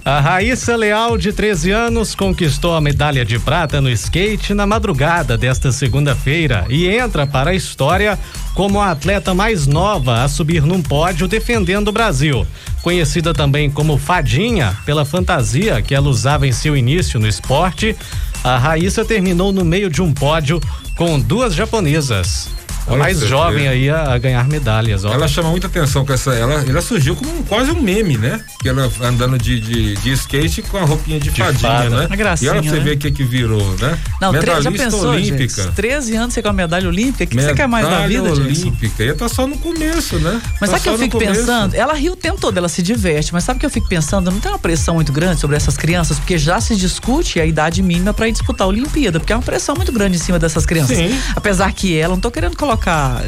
A 0.05 0.19
Raíssa 0.19 0.75
Leal, 0.75 1.17
de 1.17 1.33
13 1.33 1.71
anos, 1.71 2.15
conquistou 2.15 2.73
a 2.73 2.81
medalha 2.81 3.25
de 3.25 3.37
prata 3.37 3.81
no 3.81 3.89
skate 3.89 4.53
na 4.53 4.65
madrugada 4.65 5.37
desta 5.37 5.71
segunda-feira 5.71 6.65
e 6.69 6.87
entra 6.87 7.27
para 7.27 7.51
a 7.51 7.55
história 7.55 8.17
como 8.55 8.79
a 8.79 8.91
atleta 8.91 9.33
mais 9.33 9.67
nova 9.67 10.23
a 10.23 10.29
subir 10.29 10.63
num 10.63 10.81
pódio 10.81 11.27
defendendo 11.27 11.89
o 11.89 11.91
Brasil. 11.91 12.47
Conhecida 12.81 13.33
também 13.33 13.69
como 13.69 13.97
Fadinha, 13.97 14.75
pela 14.85 15.05
fantasia 15.05 15.81
que 15.81 15.93
ela 15.93 16.09
usava 16.09 16.47
em 16.47 16.51
seu 16.51 16.75
início 16.75 17.19
no 17.19 17.27
esporte, 17.27 17.95
a 18.43 18.57
Raíssa 18.57 19.05
terminou 19.05 19.51
no 19.51 19.63
meio 19.63 19.89
de 19.89 20.01
um 20.01 20.13
pódio 20.13 20.59
com 20.95 21.19
duas 21.19 21.53
japonesas. 21.53 22.60
A 22.93 22.97
mais 22.97 23.17
você 23.19 23.27
jovem 23.27 23.67
aí 23.67 23.89
a, 23.89 24.13
a 24.13 24.17
ganhar 24.17 24.47
medalhas, 24.47 25.05
ó. 25.05 25.13
Ela 25.13 25.27
chama 25.27 25.49
muita 25.49 25.67
atenção 25.67 26.05
com 26.05 26.13
essa. 26.13 26.33
Ela, 26.33 26.63
ela 26.67 26.81
surgiu 26.81 27.15
como 27.15 27.31
um- 27.39 27.43
quase 27.43 27.71
um 27.71 27.81
meme, 27.81 28.17
né? 28.17 28.39
Que 28.61 28.69
ela 28.69 28.89
andando 29.01 29.37
de, 29.37 29.59
de, 29.59 29.95
de 29.95 30.11
skate 30.13 30.61
com 30.63 30.77
a 30.77 30.81
roupinha 30.83 31.19
de, 31.19 31.29
fadinha, 31.31 31.59
fada. 31.71 31.89
né? 31.89 32.05
Uma 32.07 32.15
gracinha, 32.15 32.49
e 32.49 32.51
olha 32.51 32.61
pra 32.61 32.71
você 32.71 32.77
né? 32.77 32.83
ver 32.83 32.95
o 32.95 32.97
que 32.97 33.11
que 33.11 33.23
virou, 33.23 33.75
né? 33.77 33.97
Não, 34.19 34.31
tre- 34.31 34.41
já 34.61 34.69
Medalhista 34.69 34.83
pensou, 34.85 35.09
olímpica. 35.11 35.63
gente? 35.63 35.73
13 35.75 36.15
anos 36.15 36.33
você 36.33 36.41
com 36.41 36.49
a 36.49 36.53
medalha 36.53 36.87
olímpica, 36.87 37.23
o 37.23 37.27
que, 37.27 37.35
que 37.35 37.41
você 37.41 37.53
quer 37.53 37.67
mais 37.67 37.85
da 37.85 37.91
Medalha 38.07 38.07
vida, 38.21 38.35
Jackson? 38.45 38.67
olímpica. 38.67 39.03
E 39.03 39.13
tá 39.13 39.29
só 39.29 39.45
no 39.47 39.57
começo, 39.57 40.17
né? 40.19 40.41
Mas 40.59 40.69
Tá 40.69 40.77
sabe 40.77 40.79
o 40.79 40.83
que 40.83 40.89
eu 40.89 40.97
fico 40.97 41.17
pensando? 41.19 41.75
Ela 41.75 41.93
ri 41.93 42.09
o 42.09 42.15
tempo 42.15 42.39
todo, 42.39 42.57
ela 42.57 42.69
se 42.69 42.81
diverte, 42.81 43.33
mas 43.33 43.43
sabe 43.43 43.57
o 43.57 43.59
que 43.59 43.65
eu 43.65 43.69
fico 43.69 43.87
pensando? 43.87 44.29
Não 44.31 44.39
tem 44.39 44.51
uma 44.51 44.59
pressão 44.59 44.95
muito 44.95 45.11
grande 45.11 45.39
sobre 45.39 45.55
essas 45.55 45.77
crianças, 45.77 46.17
porque 46.17 46.37
já 46.37 46.59
se 46.61 46.75
discute 46.75 47.39
a 47.39 47.45
idade 47.45 47.81
mínima 47.83 48.13
para 48.13 48.27
ir 48.27 48.31
disputar 48.31 48.65
a 48.65 48.69
Olimpíada, 48.69 49.19
porque 49.19 49.31
é 49.33 49.35
uma 49.35 49.41
pressão 49.41 49.75
muito 49.75 49.91
grande 49.91 50.15
em 50.15 50.19
cima 50.19 50.39
dessas 50.39 50.65
crianças. 50.65 50.97
Sim. 50.97 51.17
Apesar 51.35 51.71
que 51.73 51.95
ela, 51.97 52.13
não 52.15 52.21
tô 52.21 52.31
querendo 52.31 52.55
colocar 52.57 52.80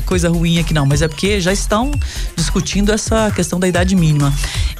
coisa 0.05 0.29
ruim 0.29 0.59
aqui 0.59 0.73
não, 0.73 0.85
mas 0.85 1.01
é 1.01 1.07
porque 1.07 1.39
já 1.39 1.53
estão 1.53 1.91
discutindo 2.35 2.91
essa 2.91 3.31
questão 3.31 3.59
da 3.59 3.67
idade 3.67 3.95
mínima. 3.95 4.33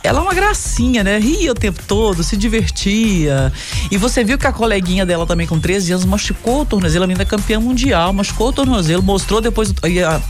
Ela 0.03 0.19
é 0.19 0.21
uma 0.21 0.33
gracinha, 0.33 1.03
né? 1.03 1.17
Ria 1.17 1.51
o 1.51 1.55
tempo 1.55 1.81
todo, 1.87 2.23
se 2.23 2.35
divertia. 2.35 3.51
E 3.89 3.97
você 3.97 4.23
viu 4.23 4.37
que 4.37 4.45
a 4.47 4.51
coleguinha 4.51 5.05
dela 5.05 5.25
também 5.25 5.47
com 5.47 5.59
13 5.59 5.93
anos 5.93 6.05
machucou 6.05 6.61
o 6.61 6.65
tornozelo, 6.65 7.05
a 7.05 7.07
menina 7.07 7.23
é 7.23 7.25
campeã 7.25 7.59
mundial, 7.59 8.11
machucou 8.11 8.49
o 8.49 8.53
tornozelo, 8.53 9.01
mostrou 9.01 9.39
depois 9.39 9.73
a- 10.05 10.21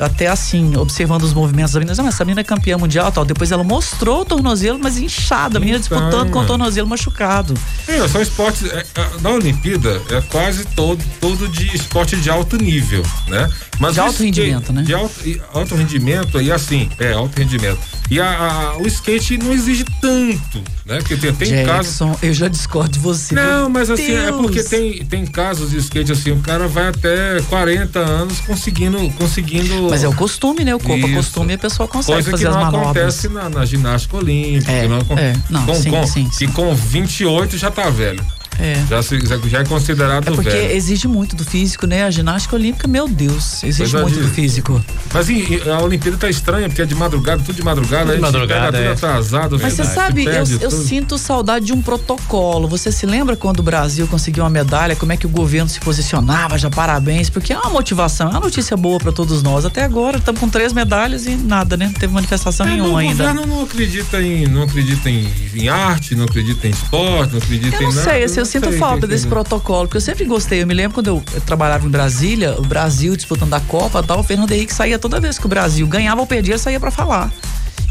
até 0.00 0.26
assim, 0.28 0.76
observando 0.76 1.22
os 1.22 1.32
movimentos 1.34 1.72
da 1.72 1.78
menina, 1.80 1.94
"Ah, 1.98 2.02
mas 2.02 2.14
essa 2.14 2.24
menina 2.24 2.40
é 2.40 2.44
campeã 2.44 2.78
mundial, 2.78 3.12
tal. 3.12 3.24
Depois 3.24 3.52
ela 3.52 3.62
mostrou 3.62 4.22
o 4.22 4.24
tornozelo, 4.24 4.78
mas 4.82 4.96
inchada, 4.98 5.58
a 5.58 5.60
menina 5.60 5.78
Então, 5.78 5.98
disputando 5.98 6.30
com 6.30 6.38
o 6.40 6.46
tornozelo 6.46 6.88
machucado. 6.88 7.54
É, 7.86 8.08
são 8.08 8.20
esportes. 8.22 8.64
é, 8.64 8.84
é, 8.94 9.06
na 9.20 9.30
Olimpíada 9.30 10.00
é 10.10 10.20
quase 10.22 10.64
todo, 10.68 11.02
todo 11.20 11.48
de 11.48 11.74
esporte 11.76 12.16
de 12.16 12.30
alto 12.30 12.56
nível, 12.56 13.02
né? 13.28 13.48
Mas 13.78 13.94
De 13.94 14.00
alto 14.00 14.22
rendimento, 14.22 14.72
né? 14.72 14.82
De 14.82 14.94
alto, 14.94 15.14
alto 15.52 15.74
rendimento 15.74 16.40
e 16.40 16.50
assim, 16.50 16.88
é, 16.98 17.12
alto 17.12 17.38
rendimento. 17.38 17.80
E 18.10 18.20
a, 18.20 18.26
a- 18.28 18.78
o 18.78 18.86
skate 18.88 19.38
não 19.38 19.52
exige 19.52 19.84
tanto, 20.00 20.58
né? 20.84 20.98
Porque 20.98 21.16
tem, 21.16 21.32
tem 21.32 21.64
casos. 21.64 21.92
Jackson, 21.98 22.18
eu 22.20 22.34
já 22.34 22.48
discordo 22.48 22.90
de 22.90 22.98
você. 22.98 23.34
Não, 23.34 23.70
mas 23.70 23.88
assim, 23.88 24.12
é 24.16 24.24
Deus. 24.26 24.40
porque 24.40 24.62
tem, 24.64 25.04
tem 25.04 25.24
casos 25.26 25.70
de 25.70 25.76
skate 25.78 26.10
assim, 26.10 26.32
o 26.32 26.40
cara 26.40 26.66
vai 26.66 26.88
até 26.88 27.40
40 27.48 27.98
anos 28.00 28.40
conseguindo. 28.40 28.98
conseguindo 29.12 29.88
Mas 29.88 30.02
é 30.02 30.08
o 30.08 30.14
costume, 30.14 30.64
né? 30.64 30.74
O 30.74 30.80
corpo 30.80 31.06
Isso. 31.06 31.12
acostuma 31.18 31.52
e 31.52 31.54
a 31.54 31.58
pessoa 31.58 31.86
consegue 31.88 32.14
Coisa 32.14 32.30
fazer 32.32 32.44
que 32.44 32.48
as 32.48 32.56
não 32.56 32.62
manobras. 32.64 32.96
acontece 32.96 33.28
na, 33.28 33.48
na 33.48 33.64
ginástica 33.64 34.16
olímpica. 34.16 34.72
É, 34.72 34.88
não, 34.88 34.98
é. 35.16 35.32
Não, 35.48 35.66
com, 35.66 35.74
sim, 35.76 35.90
com- 35.90 36.06
sim, 36.06 36.28
que 36.28 36.34
sim. 36.36 36.48
com 36.48 36.74
28 36.74 37.56
já 37.56 37.70
tá 37.70 37.88
velho. 37.90 38.24
É. 38.60 38.84
Já, 38.88 39.02
se- 39.02 39.18
já 39.48 39.60
é 39.60 39.64
considerado 39.64 40.28
É 40.28 40.30
porque 40.34 40.50
velho. 40.50 40.72
exige 40.76 41.08
muito 41.08 41.34
do 41.34 41.44
físico, 41.44 41.86
né? 41.86 42.04
A 42.04 42.10
ginástica 42.10 42.54
olímpica, 42.56 42.86
meu 42.86 43.08
Deus, 43.08 43.62
exige 43.64 43.92
Coisa 43.92 44.02
muito 44.02 44.20
de- 44.20 44.26
do 44.28 44.34
físico. 44.34 44.84
Mas 45.12 45.28
e- 45.30 45.62
a 45.70 45.80
Olimpíada 45.82 46.16
tá 46.18 46.28
estranha, 46.28 46.68
porque 46.68 46.82
é 46.82 46.86
de 46.86 46.94
madrugada, 46.94 47.42
tudo 47.42 47.56
de 47.56 47.62
madrugada, 47.64 48.12
Tudo 48.12 48.18
de 48.18 48.24
a 48.24 48.26
gente 48.26 48.32
madrugada, 48.38 48.72
pega 48.72 48.78
é. 48.90 48.94
tudo 48.94 49.06
atrasado. 49.06 49.58
Mas 49.60 49.72
você 49.74 49.84
sabe, 49.84 50.24
eu, 50.24 50.44
eu 50.60 50.70
sinto 50.70 51.16
saudade 51.18 51.66
de 51.66 51.72
um 51.72 51.80
protocolo. 51.80 52.68
Você 52.68 52.92
se 52.92 53.06
lembra 53.06 53.36
quando 53.36 53.60
o 53.60 53.62
Brasil 53.62 54.06
conseguiu 54.06 54.44
uma 54.44 54.50
medalha? 54.50 54.94
Como 54.94 55.12
é 55.12 55.16
que 55.16 55.26
o 55.26 55.30
governo 55.30 55.68
se 55.68 55.80
posicionava? 55.80 56.58
Já 56.58 56.68
parabéns, 56.70 57.30
porque 57.30 57.52
é 57.52 57.58
uma 57.58 57.70
motivação, 57.70 58.28
é 58.28 58.30
uma 58.32 58.40
notícia 58.40 58.76
boa 58.76 58.98
para 58.98 59.12
todos 59.12 59.42
nós. 59.42 59.64
Até 59.64 59.84
agora 59.84 60.18
estamos 60.18 60.40
com 60.40 60.48
três 60.48 60.72
medalhas 60.72 61.26
e 61.26 61.30
nada, 61.36 61.76
né? 61.76 61.86
Não 61.86 61.92
teve 61.94 62.12
manifestação 62.12 62.66
É, 62.66 62.70
não, 62.70 62.76
nenhuma 62.76 62.94
o 62.94 62.98
ainda. 62.98 63.24
governo 63.32 63.46
não 63.46 63.62
acredita 63.62 64.20
em, 64.22 64.46
não 64.46 64.62
acredita 64.62 65.08
em, 65.10 65.26
em 65.54 65.68
arte, 65.68 66.14
não 66.14 66.24
acredita 66.24 66.66
em 66.66 66.70
esporte, 66.70 67.32
não 67.32 67.38
acredita 67.38 67.76
Eu 67.76 67.82
em 67.82 67.84
não 67.86 67.92
nada. 67.92 68.10
sei, 68.10 68.24
assim, 68.24 68.40
eu 68.40 68.46
sinto 68.50 68.72
falta 68.78 69.06
desse 69.06 69.26
protocolo, 69.26 69.86
porque 69.86 69.96
eu 69.96 70.00
sempre 70.00 70.24
gostei. 70.24 70.62
Eu 70.62 70.66
me 70.66 70.74
lembro 70.74 70.94
quando 70.94 71.06
eu, 71.08 71.22
trabalhava 71.46 71.86
em 71.86 71.90
Brasília, 71.90 72.54
o 72.58 72.62
Brasil 72.62 73.16
disputando 73.16 73.54
a 73.54 73.60
Copa 73.60 74.00
e 74.00 74.06
tal, 74.06 74.20
o 74.20 74.22
Fernando 74.22 74.52
Henrique 74.52 74.74
saía 74.74 74.98
toda 74.98 75.20
vez 75.20 75.38
que 75.38 75.46
o 75.46 75.48
Brasil 75.48 75.86
ganhava 75.86 76.20
ou 76.20 76.26
perdia, 76.26 76.54
ele 76.54 76.58
saía 76.60 76.80
pra 76.80 76.90
falar. 76.90 77.30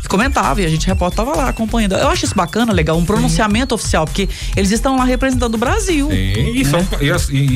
E 0.03 0.07
comentava, 0.07 0.61
e 0.61 0.65
a 0.65 0.69
gente 0.69 0.87
repórter 0.87 1.17
tava 1.17 1.35
lá 1.35 1.49
acompanhando. 1.49 1.93
Eu 1.95 2.07
acho 2.09 2.23
isso 2.25 2.33
bacana, 2.35 2.71
legal, 2.71 2.97
um 2.97 3.03
pronunciamento 3.03 3.75
oficial, 3.75 4.05
porque 4.05 4.29
eles 4.55 4.71
estão 4.71 4.97
lá 4.97 5.03
representando 5.03 5.55
o 5.55 5.57
Brasil. 5.57 6.09
Sim, 6.09 6.51
e, 6.55 6.65
são, 6.65 6.79
e, 7.01 7.05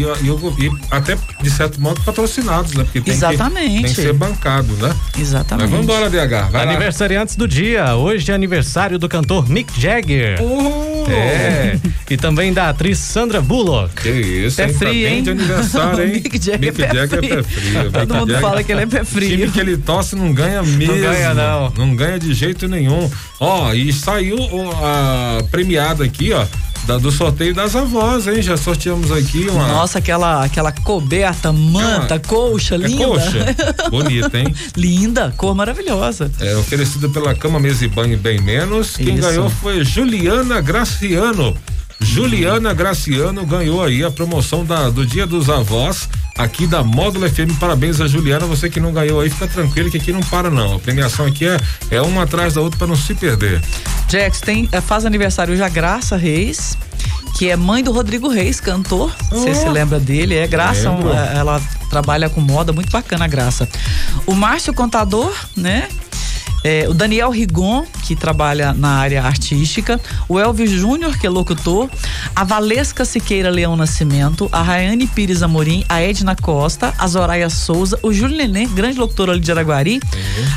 e- 0.04 0.66
e- 0.66 0.72
até, 0.92 1.18
de 1.42 1.50
certo 1.50 1.80
modo, 1.80 2.02
patrocinados, 2.02 2.74
né? 2.74 2.84
Porque 2.84 3.00
tem 3.02 3.14
Exatamente. 3.14 3.76
Que, 3.78 3.84
tem 3.84 3.96
que 3.96 4.02
ser 4.02 4.14
bancado, 4.14 4.74
né? 4.74 4.94
Exatamente. 5.18 5.70
Mas 5.70 5.72
vamos 5.72 5.86
embora, 5.86 6.10
DH. 6.10 6.52
Vai 6.52 6.66
lá. 6.66 6.72
Aniversariantes 6.72 7.36
do 7.38 7.48
dia. 7.48 7.96
Hoje 7.96 8.30
é 8.30 8.36
aniversário 8.36 9.00
do 9.00 9.08
cantor 9.08 9.50
Mick 9.50 9.80
Jagger. 9.80 10.38
É. 11.12 11.80
E 12.10 12.18
também 12.18 12.54
da 12.54 12.70
atriz 12.70 13.00
Sandra 13.00 13.42
Bullock. 13.42 14.02
Que 14.04 14.10
isso, 14.10 14.58
Pé 14.58 14.64
hein? 14.68 14.74
frio, 14.74 14.80
tá 14.80 14.94
bem 14.94 15.06
hein? 15.06 15.24
de 15.24 15.30
aniversário, 15.32 16.04
hein? 16.06 16.14
Mick 16.24 16.46
Jagger 16.46 16.70
é 16.70 16.72
pé 16.72 16.94
Jagger 16.94 17.08
frio. 17.08 17.34
é 17.34 17.36
pé 17.38 17.44
frio. 17.44 17.92
Todo 17.92 18.00
Mick 18.02 18.14
mundo 18.14 18.28
Jagger- 18.34 18.42
fala 18.42 18.64
que 18.64 18.72
ele 18.72 18.82
é 18.82 18.86
pé 18.86 19.04
frio. 19.04 19.30
time 19.30 19.50
que 19.52 19.60
ele 19.60 19.78
torce 19.78 20.16
não 20.16 20.32
ganha 20.34 20.62
mesmo. 20.62 20.96
ganha, 20.96 21.34
não. 21.34 21.74
Não 21.76 21.96
ganha 21.96 22.20
de 22.20 22.34
jeito 22.34 22.68
nenhum. 22.68 23.10
Ó, 23.40 23.74
e 23.74 23.92
saiu 23.92 24.38
a 24.84 25.44
premiada 25.50 26.04
aqui, 26.04 26.32
ó, 26.34 26.46
da- 26.86 26.98
do 26.98 27.12
sorteio 27.12 27.54
das 27.54 27.76
avós, 27.76 28.28
hein? 28.28 28.42
Já 28.42 28.58
sorteamos 28.58 29.12
aqui 29.12 29.48
uma. 29.50 29.68
Nossa, 29.68 30.00
aquela, 30.00 30.44
aquela 30.44 30.72
coberta, 30.72 31.52
manta, 31.52 32.16
É, 32.16 32.20
colcha, 32.20 32.76
é 32.76 32.78
linda. 32.78 33.06
coxa? 33.06 33.56
Bonita, 33.90 34.38
hein? 34.38 34.54
linda, 34.76 35.34
cor 35.38 35.56
maravilhosa. 35.56 36.32
É 36.40 36.56
oferecida 36.56 37.08
pela 37.10 37.34
Cama 37.36 37.60
Mesa 37.60 37.86
e 37.86 37.88
Banho 37.88 38.18
Bem 38.18 38.42
Menos. 38.42 38.96
Quem 38.98 39.16
Isso. 39.16 39.28
ganhou 39.28 39.50
foi 39.50 39.84
Juliana 39.84 40.62
Graciano. 40.62 41.56
Juliana 42.04 42.74
Graciano 42.74 43.46
ganhou 43.46 43.82
aí 43.84 44.04
a 44.04 44.12
promoção 44.12 44.66
da, 44.66 44.90
do 44.90 45.06
Dia 45.06 45.26
dos 45.26 45.50
Avós 45.50 46.10
aqui 46.38 46.68
da 46.68 46.84
Módulo 46.84 47.28
FM. 47.30 47.58
Parabéns 47.60 48.02
a 48.02 48.08
Juliana. 48.08 48.46
Você 48.46 48.70
que 48.70 48.80
não 48.80 48.92
ganhou 48.92 49.22
aí, 49.22 49.30
fica 49.30 49.48
tranquilo 49.48 49.90
que 49.90 49.98
aqui 49.98 50.12
não 50.12 50.22
para 50.22 50.50
não. 50.50 50.76
A 50.76 50.80
premiação 50.80 51.26
aqui 51.26 51.46
é, 51.48 51.58
é 51.90 52.02
uma 52.02 52.24
atrás 52.24 52.54
da 52.56 52.62
outra 52.62 52.78
para 52.78 52.88
não 52.88 52.96
se 52.96 53.14
perder. 53.16 53.62
Jax 54.10 54.42
tem, 54.42 54.68
eh, 54.72 54.82
faz 54.82 55.06
aniversário 55.06 55.54
hoje 55.54 55.64
a 55.64 55.70
Graça 55.70 56.18
Reis, 56.18 56.78
que 57.38 57.50
é 57.50 57.56
mãe 57.56 57.84
do 57.84 57.92
Rodrigo 57.92 58.28
Reis, 58.28 58.60
cantor. 58.60 59.12
Você 59.32 59.52
Oh. 59.52 59.56
se 59.56 59.70
lembra 59.70 60.00
dele? 60.00 60.36
É 60.36 60.46
Graça, 60.46 60.92
um, 60.92 61.10
eh, 61.12 61.32
ela 61.36 61.62
trabalha 61.90 62.30
com 62.30 62.42
moda, 62.42 62.74
muito 62.74 62.92
bacana 62.92 63.26
a 63.26 63.28
Graça. 63.28 63.68
O 64.28 64.34
Márcio 64.36 64.74
Contador, 64.74 65.34
né? 65.56 65.88
É, 66.64 66.88
o 66.88 66.94
Daniel 66.94 67.30
Rigon, 67.30 67.86
que 68.04 68.16
trabalha 68.16 68.74
na 68.74 68.90
área 68.98 69.24
artística, 69.24 70.00
o 70.30 70.40
Elvis 70.40 70.72
Júnior, 70.72 71.18
que 71.18 71.28
é 71.28 71.30
locutor, 71.30 71.90
a 72.36 72.44
Valesca 72.44 73.06
Siqueira 73.06 73.50
Leão 73.50 73.76
Nascimento, 73.76 74.48
a 74.52 74.62
Rayane 74.62 75.08
Pires 75.08 75.44
Amorim, 75.44 75.84
a 75.90 76.02
Edna 76.02 76.36
Costa, 76.36 76.94
a 76.98 77.08
Zoraia 77.08 77.50
Souza, 77.50 78.00
o 78.02 78.14
Júlio 78.14 78.38
Neném, 78.38 78.68
grande 78.70 78.98
locutor 78.98 79.30
ali 79.30 79.40
de 79.40 79.52
Araguari, 79.52 80.00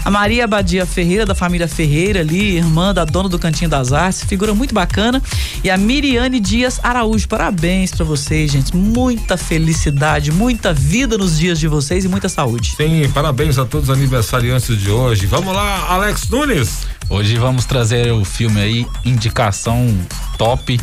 a 0.04 0.10
Maria 0.10 0.44
Abadia 0.44 0.86
Ferreira, 0.86 1.26
da 1.26 1.34
família 1.34 1.66
Ferreira 1.66 2.20
ali, 2.20 2.56
irmã 2.56 2.94
da 2.94 3.04
dona 3.04 3.28
do 3.28 3.38
Cantinho 3.38 3.70
das 3.70 3.92
Artes, 3.92 4.22
figura 4.24 4.54
muito 4.54 4.74
bacana, 4.74 5.22
e 5.64 5.70
a 5.70 5.76
Miriane 5.76 6.38
Dias 6.38 6.78
Araújo, 6.82 7.26
parabéns 7.28 7.90
pra 7.90 8.04
vocês, 8.04 8.52
gente, 8.52 8.76
muita 8.76 9.36
felicidade, 9.36 10.30
muita 10.30 10.72
vida 10.72 11.18
nos 11.18 11.38
dias 11.38 11.58
de 11.58 11.68
vocês 11.68 12.04
e 12.04 12.08
muita 12.08 12.28
saúde. 12.28 12.74
Sim, 12.76 13.10
parabéns 13.12 13.58
a 13.58 13.64
todos 13.64 13.88
os 13.88 13.96
aniversariantes 13.96 14.78
de 14.78 14.90
hoje. 14.90 15.26
Vamos 15.26 15.54
lá, 15.54 15.95
Alex 15.96 16.28
Nunes. 16.28 16.86
Hoje 17.08 17.38
vamos 17.38 17.64
trazer 17.64 18.12
o 18.12 18.22
filme 18.22 18.60
aí, 18.60 18.86
indicação 19.02 19.88
top, 20.36 20.78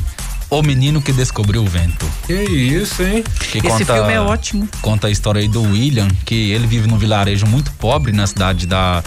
O 0.50 0.64
Menino 0.64 1.04
que 1.04 1.14
Descobriu 1.14 1.62
o 1.62 1.68
Vento. 1.68 2.10
Que 2.26 2.34
isso, 2.34 3.04
hein? 3.04 3.24
Que 3.52 3.60
Esse 3.60 3.86
filme 3.86 4.12
é 4.12 4.20
ótimo. 4.20 4.68
Conta 4.82 5.06
a 5.06 5.12
história 5.12 5.40
aí 5.40 5.48
do 5.48 5.62
William, 5.62 6.08
que 6.26 6.50
ele 6.52 6.66
vive 6.66 6.88
num 6.88 6.98
vilarejo 6.98 7.46
muito 7.46 7.72
pobre 7.74 8.12
na 8.12 8.26
cidade 8.26 8.66
da. 8.66 9.04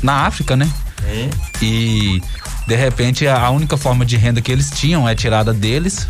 na 0.00 0.26
África, 0.26 0.54
né? 0.54 0.70
E 1.60 2.22
de 2.68 2.76
repente 2.76 3.26
a 3.26 3.40
a 3.40 3.50
única 3.50 3.76
forma 3.76 4.06
de 4.06 4.16
renda 4.16 4.40
que 4.40 4.52
eles 4.52 4.70
tinham 4.70 5.08
é 5.08 5.14
tirada 5.16 5.52
deles. 5.52 6.06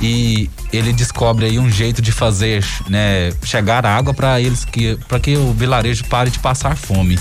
E 0.00 0.48
ele 0.72 0.92
descobre 0.92 1.46
aí 1.46 1.58
um 1.58 1.70
jeito 1.70 2.00
de 2.02 2.12
fazer, 2.12 2.64
né, 2.88 3.32
chegar 3.44 3.86
água 3.86 4.12
para 4.14 4.40
eles 4.40 4.64
que 4.64 4.96
para 5.08 5.18
que 5.18 5.36
o 5.36 5.52
vilarejo 5.52 6.04
pare 6.04 6.30
de 6.30 6.38
passar 6.38 6.76
fome. 6.76 7.18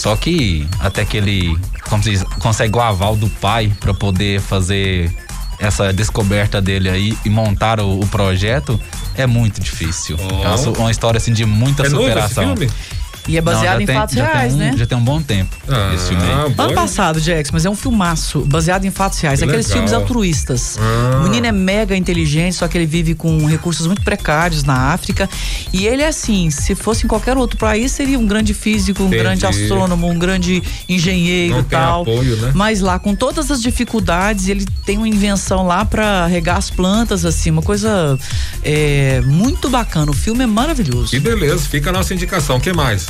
Só 0.00 0.16
que 0.16 0.66
até 0.80 1.04
que 1.04 1.18
ele 1.18 1.58
diz, 2.00 2.24
consegue 2.38 2.74
o 2.74 2.80
aval 2.80 3.14
do 3.16 3.28
pai 3.28 3.70
para 3.78 3.92
poder 3.92 4.40
fazer 4.40 5.14
essa 5.58 5.92
descoberta 5.92 6.58
dele 6.58 6.88
aí 6.88 7.18
e 7.22 7.28
montar 7.28 7.78
o, 7.80 8.00
o 8.00 8.06
projeto 8.06 8.80
é 9.14 9.26
muito 9.26 9.60
difícil. 9.60 10.16
Oh. 10.18 10.42
É 10.42 10.48
uma, 10.48 10.78
uma 10.78 10.90
história 10.90 11.18
assim 11.18 11.34
de 11.34 11.44
muita 11.44 11.84
É 11.84 11.90
novo 11.90 12.04
esse 12.04 12.12
superação. 12.12 12.56
filme? 12.56 12.72
E 13.30 13.36
é 13.38 13.40
baseado 13.40 13.76
Não, 13.76 13.82
em 13.82 13.86
tem- 13.86 13.94
fatos 13.94 14.14
já 14.16 14.24
tem 14.26 14.34
reais, 14.34 14.54
um- 14.54 14.56
né? 14.58 14.74
Já 14.76 14.86
tem 14.86 14.98
um 14.98 15.04
bom 15.04 15.22
tempo 15.22 15.54
Ah, 15.68 15.92
esse 15.94 16.08
filme 16.08 16.22
aí. 16.22 16.30
Ano 16.58 16.74
passado, 16.74 17.20
Jax, 17.20 17.50
mas 17.52 17.64
é 17.64 17.70
um 17.70 17.76
filmaço 17.76 18.40
baseado 18.40 18.84
em 18.84 18.90
fatos 18.90 19.18
reais. 19.20 19.38
Que 19.38 19.44
Aqueles 19.44 19.66
legal. 19.66 19.76
filmes 19.78 19.92
altruístas. 19.92 20.76
Ah. 20.80 21.18
O 21.18 21.22
menino 21.22 21.46
é 21.46 21.52
mega 21.52 21.96
inteligente, 21.96 22.54
só 22.56 22.66
que 22.66 22.76
ele 22.76 22.86
vive 22.86 23.14
com 23.14 23.46
recursos 23.46 23.86
muito 23.86 24.02
precários 24.02 24.64
na 24.64 24.92
África. 24.92 25.28
E 25.72 25.86
ele 25.86 26.02
é 26.02 26.08
assim: 26.08 26.50
se 26.50 26.74
fosse 26.74 27.04
em 27.04 27.08
qualquer 27.08 27.36
outro 27.36 27.56
país, 27.56 27.92
seria 27.92 28.18
um 28.18 28.26
grande 28.26 28.52
físico, 28.52 29.02
um 29.02 29.06
Entendi. 29.06 29.22
grande 29.22 29.46
astrônomo, 29.46 30.08
um 30.08 30.18
grande 30.18 30.62
engenheiro 30.88 31.60
e 31.60 31.62
tem 31.62 31.78
tal. 31.78 32.02
apoio, 32.02 32.36
né? 32.36 32.50
Mas 32.54 32.80
lá, 32.80 32.98
com 32.98 33.14
todas 33.14 33.50
as 33.50 33.62
dificuldades, 33.62 34.48
ele 34.48 34.66
tem 34.84 34.98
uma 34.98 35.08
invenção 35.08 35.66
lá 35.66 35.84
pra 35.84 36.26
regar 36.26 36.56
as 36.56 36.68
plantas, 36.70 37.24
assim, 37.24 37.50
uma 37.50 37.62
coisa 37.62 38.18
é, 38.64 39.20
muito 39.24 39.68
bacana. 39.70 40.10
O 40.10 40.14
filme 40.14 40.42
é 40.42 40.46
maravilhoso. 40.46 41.10
Que 41.10 41.20
beleza, 41.20 41.60
fica 41.68 41.90
a 41.90 41.92
nossa 41.92 42.12
indicação. 42.12 42.56
O 42.56 42.60
que 42.60 42.72
mais? 42.72 43.06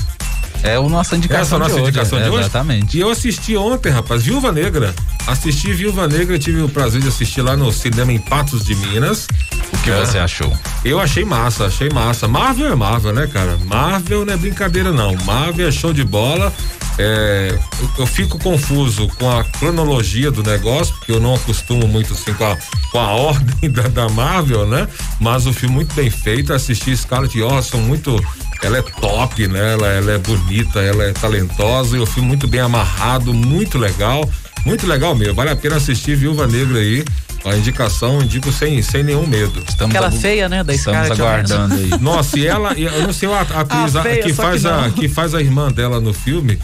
É 0.62 0.76
a 0.76 0.82
nossa 0.82 1.16
indicação 1.16 1.40
Essa 1.42 1.54
é 1.54 1.56
a 1.56 1.58
nossa 1.58 1.74
de 1.74 1.80
hoje. 1.80 1.88
indicação 1.90 2.18
é, 2.18 2.22
de 2.22 2.28
hoje? 2.28 2.40
Exatamente. 2.40 2.96
E 2.96 3.00
eu 3.00 3.10
assisti 3.10 3.56
ontem, 3.56 3.90
rapaz, 3.90 4.22
Viúva 4.22 4.52
Negra. 4.52 4.94
Assisti 5.26 5.72
Viúva 5.72 6.06
Negra, 6.06 6.38
tive 6.38 6.60
o 6.60 6.68
prazer 6.68 7.00
de 7.00 7.08
assistir 7.08 7.42
lá 7.42 7.56
no 7.56 7.72
cinema 7.72 8.12
em 8.12 8.18
Patos 8.18 8.64
de 8.64 8.74
Minas. 8.74 9.26
O 9.72 9.78
que 9.82 9.90
você 9.90 10.18
achou? 10.18 10.52
Eu 10.84 11.00
achei 11.00 11.24
massa, 11.24 11.66
achei 11.66 11.88
massa. 11.88 12.28
Marvel 12.28 12.72
é 12.72 12.74
Marvel, 12.74 13.12
né, 13.12 13.26
cara? 13.26 13.58
Marvel 13.64 14.26
não 14.26 14.34
é 14.34 14.36
brincadeira, 14.36 14.92
não. 14.92 15.14
Marvel 15.24 15.68
é 15.68 15.70
show 15.70 15.92
de 15.92 16.04
bola. 16.04 16.52
É, 16.98 17.58
eu, 17.80 17.90
eu 18.00 18.06
fico 18.06 18.38
confuso 18.38 19.08
com 19.18 19.30
a 19.30 19.42
cronologia 19.42 20.30
do 20.30 20.42
negócio, 20.42 20.94
porque 20.96 21.12
eu 21.12 21.20
não 21.20 21.34
acostumo 21.34 21.86
muito 21.88 22.12
assim 22.12 22.34
com 22.34 22.44
a, 22.44 22.58
com 22.92 22.98
a 22.98 23.08
ordem 23.16 23.70
da, 23.70 23.88
da 23.88 24.08
Marvel, 24.10 24.66
né? 24.66 24.86
Mas 25.18 25.46
o 25.46 25.52
filme 25.52 25.76
muito 25.76 25.94
bem 25.94 26.10
feito. 26.10 26.52
Assisti 26.52 26.94
Scarlett 26.94 27.38
Johansson 27.38 27.78
muito. 27.78 28.22
Ela 28.62 28.78
é 28.78 28.82
top, 28.82 29.46
né? 29.48 29.72
Ela, 29.72 29.86
ela 29.88 30.12
é 30.12 30.18
bonita, 30.18 30.80
ela 30.80 31.04
é 31.04 31.12
talentosa. 31.12 31.96
E 31.96 32.00
o 32.00 32.06
filme 32.06 32.28
muito 32.28 32.46
bem 32.46 32.60
amarrado, 32.60 33.32
muito 33.32 33.78
legal. 33.78 34.28
Muito 34.64 34.86
legal 34.86 35.14
mesmo. 35.14 35.34
Vale 35.34 35.50
a 35.50 35.56
pena 35.56 35.76
assistir 35.76 36.16
Viúva 36.16 36.46
Negra 36.46 36.78
aí. 36.78 37.04
A 37.42 37.56
indicação, 37.56 38.20
indico 38.22 38.52
sem, 38.52 38.82
sem 38.82 39.02
nenhum 39.02 39.26
medo. 39.26 39.64
Estamos 39.66 39.94
Aquela 39.94 40.08
agu- 40.08 40.20
feia, 40.20 40.46
né, 40.46 40.62
da 40.62 40.74
Estamos 40.74 41.10
aguardando 41.10 41.74
aí. 41.74 41.88
Nossa, 41.98 42.38
e 42.38 42.46
ela, 42.46 42.74
eu 42.74 43.02
não 43.04 43.14
sei 43.14 43.32
a 43.32 43.38
a 43.40 43.60
atriz 43.60 43.96
Ah, 43.96 44.00
a- 44.00 44.02
feia, 44.02 44.22
que, 44.22 44.34
faz 44.34 44.60
que 44.60 44.68
a, 44.68 44.90
que 44.90 45.08
faz 45.08 45.34
a 45.34 45.40
irmã 45.40 45.72
dela 45.72 45.98
no 46.02 46.12
filme. 46.12 46.58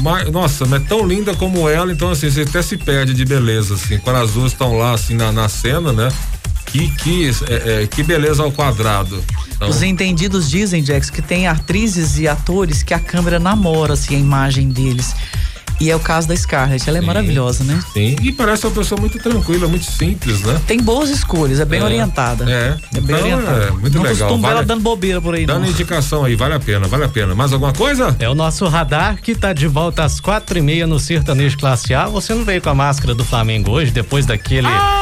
mas, 0.00 0.30
nossa, 0.32 0.64
mas 0.64 0.80
é 0.82 0.84
tão 0.86 1.06
linda 1.06 1.34
como 1.34 1.68
ela, 1.68 1.92
então 1.92 2.10
assim, 2.10 2.30
você 2.30 2.40
até 2.40 2.62
se 2.62 2.78
perde 2.78 3.12
de 3.12 3.24
beleza, 3.26 3.74
assim, 3.74 3.98
quando 3.98 4.16
as 4.16 4.30
duas 4.30 4.52
estão 4.52 4.78
lá, 4.78 4.92
assim, 4.94 5.12
na, 5.14 5.30
na 5.30 5.46
cena, 5.46 5.92
né? 5.92 6.08
Que, 6.64 6.88
que, 6.88 7.30
é, 7.46 7.82
é, 7.82 7.86
que 7.86 8.02
beleza 8.02 8.42
ao 8.42 8.50
quadrado. 8.50 9.22
Então, 9.58 9.68
Os 9.68 9.82
entendidos 9.82 10.48
dizem, 10.48 10.84
Jax, 10.84 11.10
que 11.10 11.20
tem 11.20 11.48
atrizes 11.48 12.16
e 12.18 12.28
atores 12.28 12.82
que 12.84 12.94
a 12.94 12.98
câmera 13.00 13.38
namora, 13.40 13.94
assim, 13.94 14.14
a 14.14 14.18
imagem 14.18 14.68
deles. 14.70 15.14
E 15.80 15.90
é 15.92 15.94
o 15.94 16.00
caso 16.00 16.26
da 16.26 16.34
Scarlett, 16.36 16.88
ela 16.88 16.98
é 16.98 17.00
Sim. 17.00 17.06
maravilhosa, 17.06 17.62
né? 17.62 17.80
sim, 17.92 18.16
e 18.20 18.32
parece 18.32 18.66
uma 18.66 18.72
pessoa 18.74 19.00
muito 19.00 19.16
tranquila, 19.20 19.68
muito 19.68 19.84
simples, 19.88 20.40
né? 20.40 20.60
Tem 20.66 20.80
boas 20.80 21.08
escolhas, 21.08 21.60
é 21.60 21.64
bem 21.64 21.78
É, 21.78 21.84
orientada. 21.84 22.50
é. 22.50 22.76
É 22.96 23.00
bem 23.00 23.14
Então, 23.16 23.28
orientada. 23.32 23.64
é 23.66 23.70
muito 23.70 23.94
não 23.94 24.02
legal, 24.02 24.16
costumo 24.28 24.36
ver 24.38 24.42
vale- 24.42 24.54
ela 24.56 24.64
dando 24.66 24.80
bobeira 24.82 25.20
por 25.20 25.36
aí, 25.36 25.46
Dando 25.46 25.62
não. 25.62 25.68
indicação 25.70 26.24
aí, 26.24 26.34
vale 26.34 26.54
a 26.54 26.58
pena, 26.58 26.88
vale 26.88 27.04
a 27.04 27.08
pena. 27.08 27.32
Mais 27.32 27.52
alguma 27.52 27.72
coisa? 27.72 28.16
É 28.18 28.28
o 28.28 28.34
nosso 28.34 28.66
radar 28.66 29.20
que 29.22 29.36
tá 29.36 29.52
de 29.52 29.68
volta 29.68 30.02
às 30.02 30.18
quatro 30.18 30.58
e 30.58 30.60
meia 30.62 30.84
no 30.84 30.98
Sertanejo 30.98 31.56
Classe 31.56 31.94
A. 31.94 32.06
Você 32.08 32.34
não 32.34 32.44
veio 32.44 32.60
com 32.60 32.70
a 32.70 32.74
máscara 32.74 33.14
do 33.14 33.24
Flamengo 33.24 33.70
hoje, 33.70 33.92
depois 33.92 34.26
daquele. 34.26 34.66
Ai, 34.66 34.97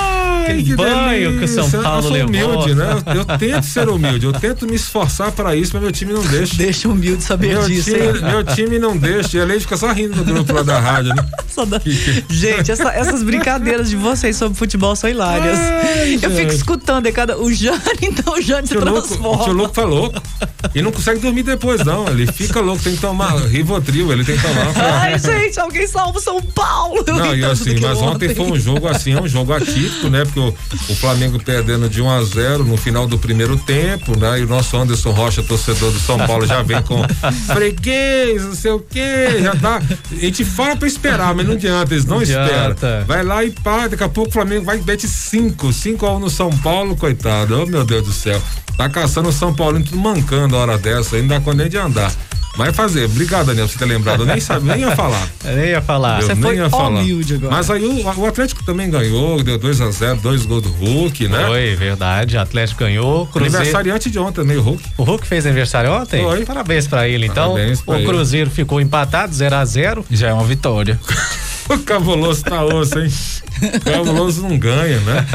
Aquele 0.46 0.76
banho 0.76 1.38
que 1.38 1.44
o 1.44 1.48
São. 1.48 1.82
Paulo 1.82 1.98
eu 1.98 2.02
sou 2.02 2.12
levou. 2.12 2.28
humilde, 2.28 2.74
né? 2.74 3.02
Eu, 3.06 3.14
eu 3.14 3.24
tento 3.38 3.64
ser 3.64 3.88
humilde, 3.88 4.26
eu 4.26 4.32
tento 4.32 4.66
me 4.66 4.74
esforçar 4.76 5.32
para 5.32 5.54
isso, 5.56 5.72
mas 5.74 5.82
meu 5.82 5.92
time 5.92 6.12
não 6.12 6.22
deixa. 6.22 6.56
Deixa 6.56 6.88
humilde 6.88 7.22
saber 7.22 7.48
Meu 7.48 7.66
disso, 7.66 7.90
time, 7.90 8.20
meu 8.20 8.44
time 8.44 8.78
não 8.78 8.96
deixa. 8.96 9.38
E 9.38 9.40
a 9.40 9.44
Leite 9.44 9.62
fica 9.62 9.76
só 9.76 9.92
rindo 9.92 10.16
no 10.16 10.24
grupo 10.24 10.52
lá 10.52 10.62
da 10.62 10.78
rádio, 10.78 11.14
né? 11.14 11.26
Gente, 12.28 12.70
essa- 12.70 12.90
essas 12.92 13.22
brincadeiras 13.22 13.88
de 13.88 13.96
vocês 13.96 14.36
sobre 14.36 14.56
futebol 14.58 14.94
são 14.96 15.08
hilárias. 15.08 15.58
Ai, 15.58 16.18
Eu 16.22 16.30
fico 16.30 16.52
escutando, 16.52 17.06
é 17.06 17.12
cada. 17.12 17.38
O 17.38 17.52
Jane, 17.52 17.80
então 18.02 18.34
o 18.34 18.40
Jane 18.42 18.66
se 18.66 18.74
Tio 18.74 18.84
Louco, 18.84 18.98
o 18.98 19.02
tio 19.02 19.16
transforma. 19.18 19.52
Louco 19.52 19.74
tá 19.74 19.84
louco. 19.84 20.22
E 20.74 20.82
não 20.82 20.92
consegue 20.92 21.20
dormir 21.20 21.42
depois, 21.42 21.84
não. 21.84 22.06
Ele 22.08 22.26
fica 22.30 22.60
louco, 22.60 22.82
tem 22.82 22.94
que 22.94 23.00
tomar 23.00 23.34
Rivotril, 23.46 24.12
ele 24.12 24.24
tem 24.24 24.36
que 24.36 24.42
tomar. 24.42 24.72
Ai, 25.00 25.18
gente, 25.18 25.58
alguém 25.60 25.86
salva 25.86 26.18
o 26.18 26.20
São 26.20 26.40
Paulo. 26.42 27.04
Não, 27.06 27.34
e 27.34 27.40
tanto 27.40 27.52
assim, 27.52 27.80
mas 27.80 27.98
ontem 27.98 28.34
foi 28.34 28.46
um 28.46 28.58
jogo 28.58 28.86
assim, 28.88 29.12
é 29.14 29.20
um 29.20 29.28
jogo 29.28 29.52
atípico, 29.52 30.08
né? 30.08 30.24
Porque 30.24 30.40
o, 30.40 30.48
o 30.48 30.94
Flamengo 30.96 31.38
perdendo 31.42 31.88
de 31.88 32.02
1 32.02 32.10
a 32.10 32.22
0 32.24 32.64
no 32.64 32.76
final 32.76 33.06
do 33.06 33.18
primeiro 33.18 33.56
tempo, 33.56 34.18
né? 34.18 34.40
E 34.40 34.44
o 34.44 34.46
nosso 34.48 34.76
Anderson 34.76 35.10
Rocha, 35.12 35.42
torcedor 35.42 35.92
do 35.92 35.98
São 36.00 36.18
Paulo, 36.18 36.46
já 36.46 36.62
vem 36.62 36.82
com 36.82 37.02
freguês, 37.54 38.44
não 38.44 38.54
sei 38.54 38.70
o 38.72 38.80
quê, 38.80 39.38
já 39.42 39.54
tá. 39.56 39.80
A 40.12 40.14
gente 40.16 40.44
fala 40.44 40.76
pra 40.76 40.86
esperar, 40.88 41.34
mas 41.34 41.45
não 41.46 41.54
adianta, 41.54 41.94
eles 41.94 42.04
não, 42.04 42.16
Não 42.16 42.22
esperam. 42.22 42.76
Vai 43.06 43.22
lá 43.22 43.44
e 43.44 43.50
pá, 43.50 43.88
daqui 43.88 44.02
a 44.02 44.09
pouco 44.09 44.30
o 44.30 44.32
Flamengo 44.32 44.64
vai 44.64 44.78
e 44.78 44.82
mete 44.82 45.09
5, 45.09 45.72
5 45.72 46.06
a 46.06 46.16
1 46.16 46.18
no 46.20 46.30
São 46.30 46.50
Paulo, 46.59 46.96
coitado. 46.96 47.62
Oh, 47.62 47.66
meu 47.66 47.85
Deus 47.85 48.04
do 48.04 48.12
céu. 48.12 48.40
Tá 48.76 48.88
caçando 48.88 49.28
o 49.28 49.32
São 49.32 49.54
Paulo 49.54 49.82
tudo 49.82 49.96
mancando 49.96 50.56
a 50.56 50.61
hora 50.61 50.78
dessa, 50.78 51.16
não 51.16 51.28
dá 51.28 51.54
nem 51.54 51.68
de 51.68 51.78
andar. 51.78 52.12
Vai 52.56 52.72
fazer. 52.72 53.04
Obrigado, 53.04 53.46
Daniel, 53.46 53.66
por 53.66 53.72
você 53.72 53.78
ter 53.78 53.84
lembrado. 53.84 54.20
Eu 54.22 54.26
nem 54.26 54.40
sabia, 54.40 54.74
nem 54.74 54.84
ia 54.86 54.96
falar. 54.96 55.28
Eu 55.44 55.56
nem 55.56 55.66
ia 55.66 55.82
falar. 55.82 56.20
Eu 56.20 56.26
Você 56.26 56.34
nem 56.34 56.42
foi 56.42 56.56
ia 56.56 56.70
falar. 56.70 57.00
humilde 57.00 57.34
agora. 57.34 57.54
Mas 57.54 57.70
aí 57.70 57.84
o, 57.84 58.20
o 58.20 58.26
Atlético 58.26 58.64
também 58.64 58.90
ganhou, 58.90 59.42
deu 59.42 59.58
2 59.58 59.80
a 59.80 59.90
0 59.90 60.16
dois 60.20 60.44
gols 60.46 60.62
do 60.62 60.70
Hulk, 60.70 61.28
né? 61.28 61.46
Foi, 61.46 61.76
verdade. 61.76 62.38
Atlético 62.38 62.80
ganhou. 62.80 63.26
Cruzeiro. 63.26 63.56
Aniversariante 63.56 64.10
de 64.10 64.18
ontem 64.18 64.36
também, 64.40 64.56
o 64.56 64.62
Hulk. 64.62 64.82
O 64.96 65.02
Hulk 65.04 65.26
fez 65.26 65.44
aniversário 65.46 65.92
ontem? 65.92 66.22
Foi. 66.22 66.44
Parabéns 66.44 66.86
pra 66.86 67.08
ele, 67.08 67.26
então. 67.26 67.52
Parabéns 67.52 67.80
pra 67.82 67.94
o 67.94 67.98
ele. 67.98 68.06
Cruzeiro 68.06 68.50
ficou 68.50 68.80
empatado, 68.80 69.34
0 69.34 69.54
a 69.54 69.64
0 69.64 70.04
Já 70.10 70.28
é 70.28 70.32
uma 70.32 70.44
vitória. 70.44 70.98
O 71.74 71.79
Cabuloso 71.81 72.42
tá 72.44 72.64
osso, 72.64 72.98
hein? 73.00 73.11
O 73.62 73.81
Cabuloso 73.81 74.42
não 74.42 74.57
ganha, 74.59 75.00
né? 75.00 75.26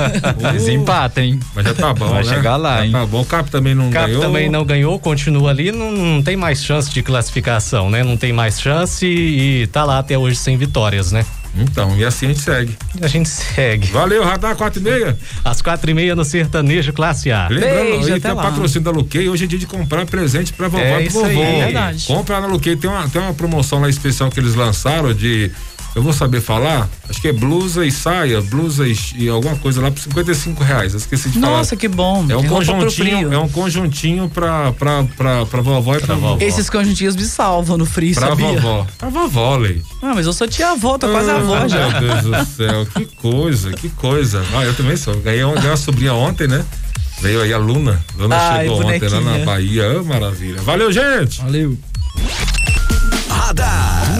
Eles 0.50 0.64
Uh, 0.68 0.72
empatem, 0.72 1.32
hein? 1.34 1.40
Mas 1.54 1.66
já 1.66 1.74
tá 1.74 1.94
bom, 1.94 2.08
Vai 2.10 2.24
né? 2.24 2.30
chegar 2.34 2.56
lá, 2.56 2.78
Já 2.78 2.86
hein? 2.86 2.92
Tá 2.92 3.06
bom. 3.06 3.22
O 3.22 3.26
Cap 3.26 3.50
também 3.52 3.76
não 3.76 3.90
O 3.90 3.92
Cap 3.92 4.06
ganhou. 4.08 4.22
também 4.22 4.50
não 4.50 4.64
ganhou, 4.64 4.98
continua 5.00 5.50
ali, 5.50 5.72
não, 5.72 5.92
não 5.92 6.22
tem 6.22 6.38
mais 6.38 6.64
chance 6.64 6.90
de 6.92 7.02
classificação, 7.02 7.90
né? 7.90 8.04
Não 8.04 8.16
tem 8.16 8.32
mais 8.32 8.62
chance 8.62 9.06
e, 9.06 9.64
e 9.64 9.68
tá 9.68 9.84
lá 9.84 10.00
até 10.00 10.18
hoje 10.18 10.38
sem 10.38 10.56
vitórias, 10.58 11.12
né? 11.12 11.26
Então, 11.54 11.98
e 11.98 12.06
assim 12.06 12.28
a 12.28 12.30
gente 12.30 12.40
segue. 12.40 12.78
A 13.02 13.08
gente 13.08 13.28
segue. 13.28 13.88
Valeu, 13.88 14.24
Radar 14.24 14.56
4 14.56 14.80
e 14.80 14.84
meia. 14.84 15.18
Às 15.44 15.62
quatro 15.62 15.92
e 15.92 15.94
meia 15.94 16.16
no 16.16 16.24
Sertanejo 16.24 16.94
Classe 16.94 17.30
A. 17.30 17.50
Lembrando, 17.50 17.76
Beijo, 17.76 18.06
aí 18.06 18.12
até 18.14 18.20
tem 18.22 18.32
o 18.32 18.36
patrocínio 18.38 18.84
da 18.86 18.92
Luquei. 18.92 19.28
Hoje 19.28 19.44
é 19.44 19.48
dia 19.48 19.60
de 19.60 19.66
comprar 19.68 20.06
presente 20.06 20.54
pra 20.54 20.70
vovó 20.70 20.82
É 20.82 21.04
e 21.04 21.10
pro 21.10 21.20
isso 21.20 21.26
aí, 21.26 21.36
vovô. 21.36 21.46
é 21.50 21.64
verdade. 21.66 22.08
Compra 22.08 22.36
lá 22.36 22.48
na 22.48 22.54
Luquei. 22.54 22.78
Tem 22.78 22.90
uma, 22.90 23.06
tem 23.10 23.22
uma 23.22 23.34
promoção 23.34 23.82
lá 23.82 23.90
especial 23.90 24.30
que 24.32 24.40
eles 24.40 24.56
lançaram 24.56 25.14
de. 25.14 25.52
Eu 25.94 26.02
vou 26.02 26.14
saber 26.14 26.40
falar, 26.40 26.88
acho 27.10 27.20
que 27.22 27.28
é 27.28 27.34
blusa 27.34 27.86
e 27.86 27.92
saia, 27.92 28.42
blusa 28.42 28.88
e, 28.88 28.96
e 29.16 29.28
alguma 29.28 29.58
coisa 29.58 29.82
lá 29.82 29.92
por 29.92 30.00
55 30.00 30.64
reais. 30.64 30.94
Eu 30.94 31.00
esqueci 31.00 31.30
de 31.30 31.40
falar. 31.40 31.58
Nossa, 31.58 31.76
que 31.76 31.88
bom. 31.90 32.26
É 32.30 32.38
um 32.38 32.48
conjuntinho, 32.48 33.34
é 33.34 33.38
um 33.38 33.50
conjuntinho 33.50 34.30
pra, 34.30 34.72
pra, 34.72 35.04
pra, 35.18 35.46
pra 35.46 35.62
vovó 35.62 35.96
e 35.96 36.00
pra, 36.00 36.16
vovó. 36.16 36.38
Esses 36.40 36.70
conjuntinhos 36.70 37.16
me 37.18 37.26
salvam 37.26 37.78
no 37.78 37.86
frio, 37.86 38.16
Pra 38.16 38.28
sabia? 38.30 38.54
vovó. 38.54 38.88
Pra 38.98 39.10
vovó, 39.10 39.58
Leite. 39.58 39.84
Ah, 40.02 40.14
mas 40.16 40.26
eu 40.26 40.32
sou 40.32 40.48
tia-avó, 40.48 40.98
tô 40.98 41.10
quase 41.10 41.30
Ah, 41.30 41.36
avó 41.38 41.68
já. 41.68 41.90
Meu 41.90 42.00
Deus 42.00 42.24
do 42.24 42.46
céu, 42.56 42.86
que 42.86 43.06
coisa, 43.18 43.72
que 43.74 43.90
coisa. 43.90 44.42
Ah, 44.56 44.64
eu 44.64 44.74
também 44.76 44.96
sou. 44.96 45.16
Ganhei 45.18 45.44
uma, 45.44 45.56
ganhei 45.56 45.72
uma 45.72 45.78
sobrinha 45.78 46.14
ontem, 46.14 46.48
né? 46.48 46.64
Veio 47.22 47.42
aí 47.42 47.54
a 47.54 47.58
Luna. 47.58 48.02
Luna 48.18 48.36
Ai, 48.38 48.64
chegou 48.64 48.80
ontem 48.82 49.00
lá 49.02 49.10
na 49.10 49.22
bonequinha. 49.22 49.46
Bahia. 49.46 50.00
Ah, 50.00 50.04
maravilha. 50.04 50.62
Valeu, 50.62 50.90
gente! 50.92 51.42
Valeu. 51.42 51.78
Radar. 53.30 54.20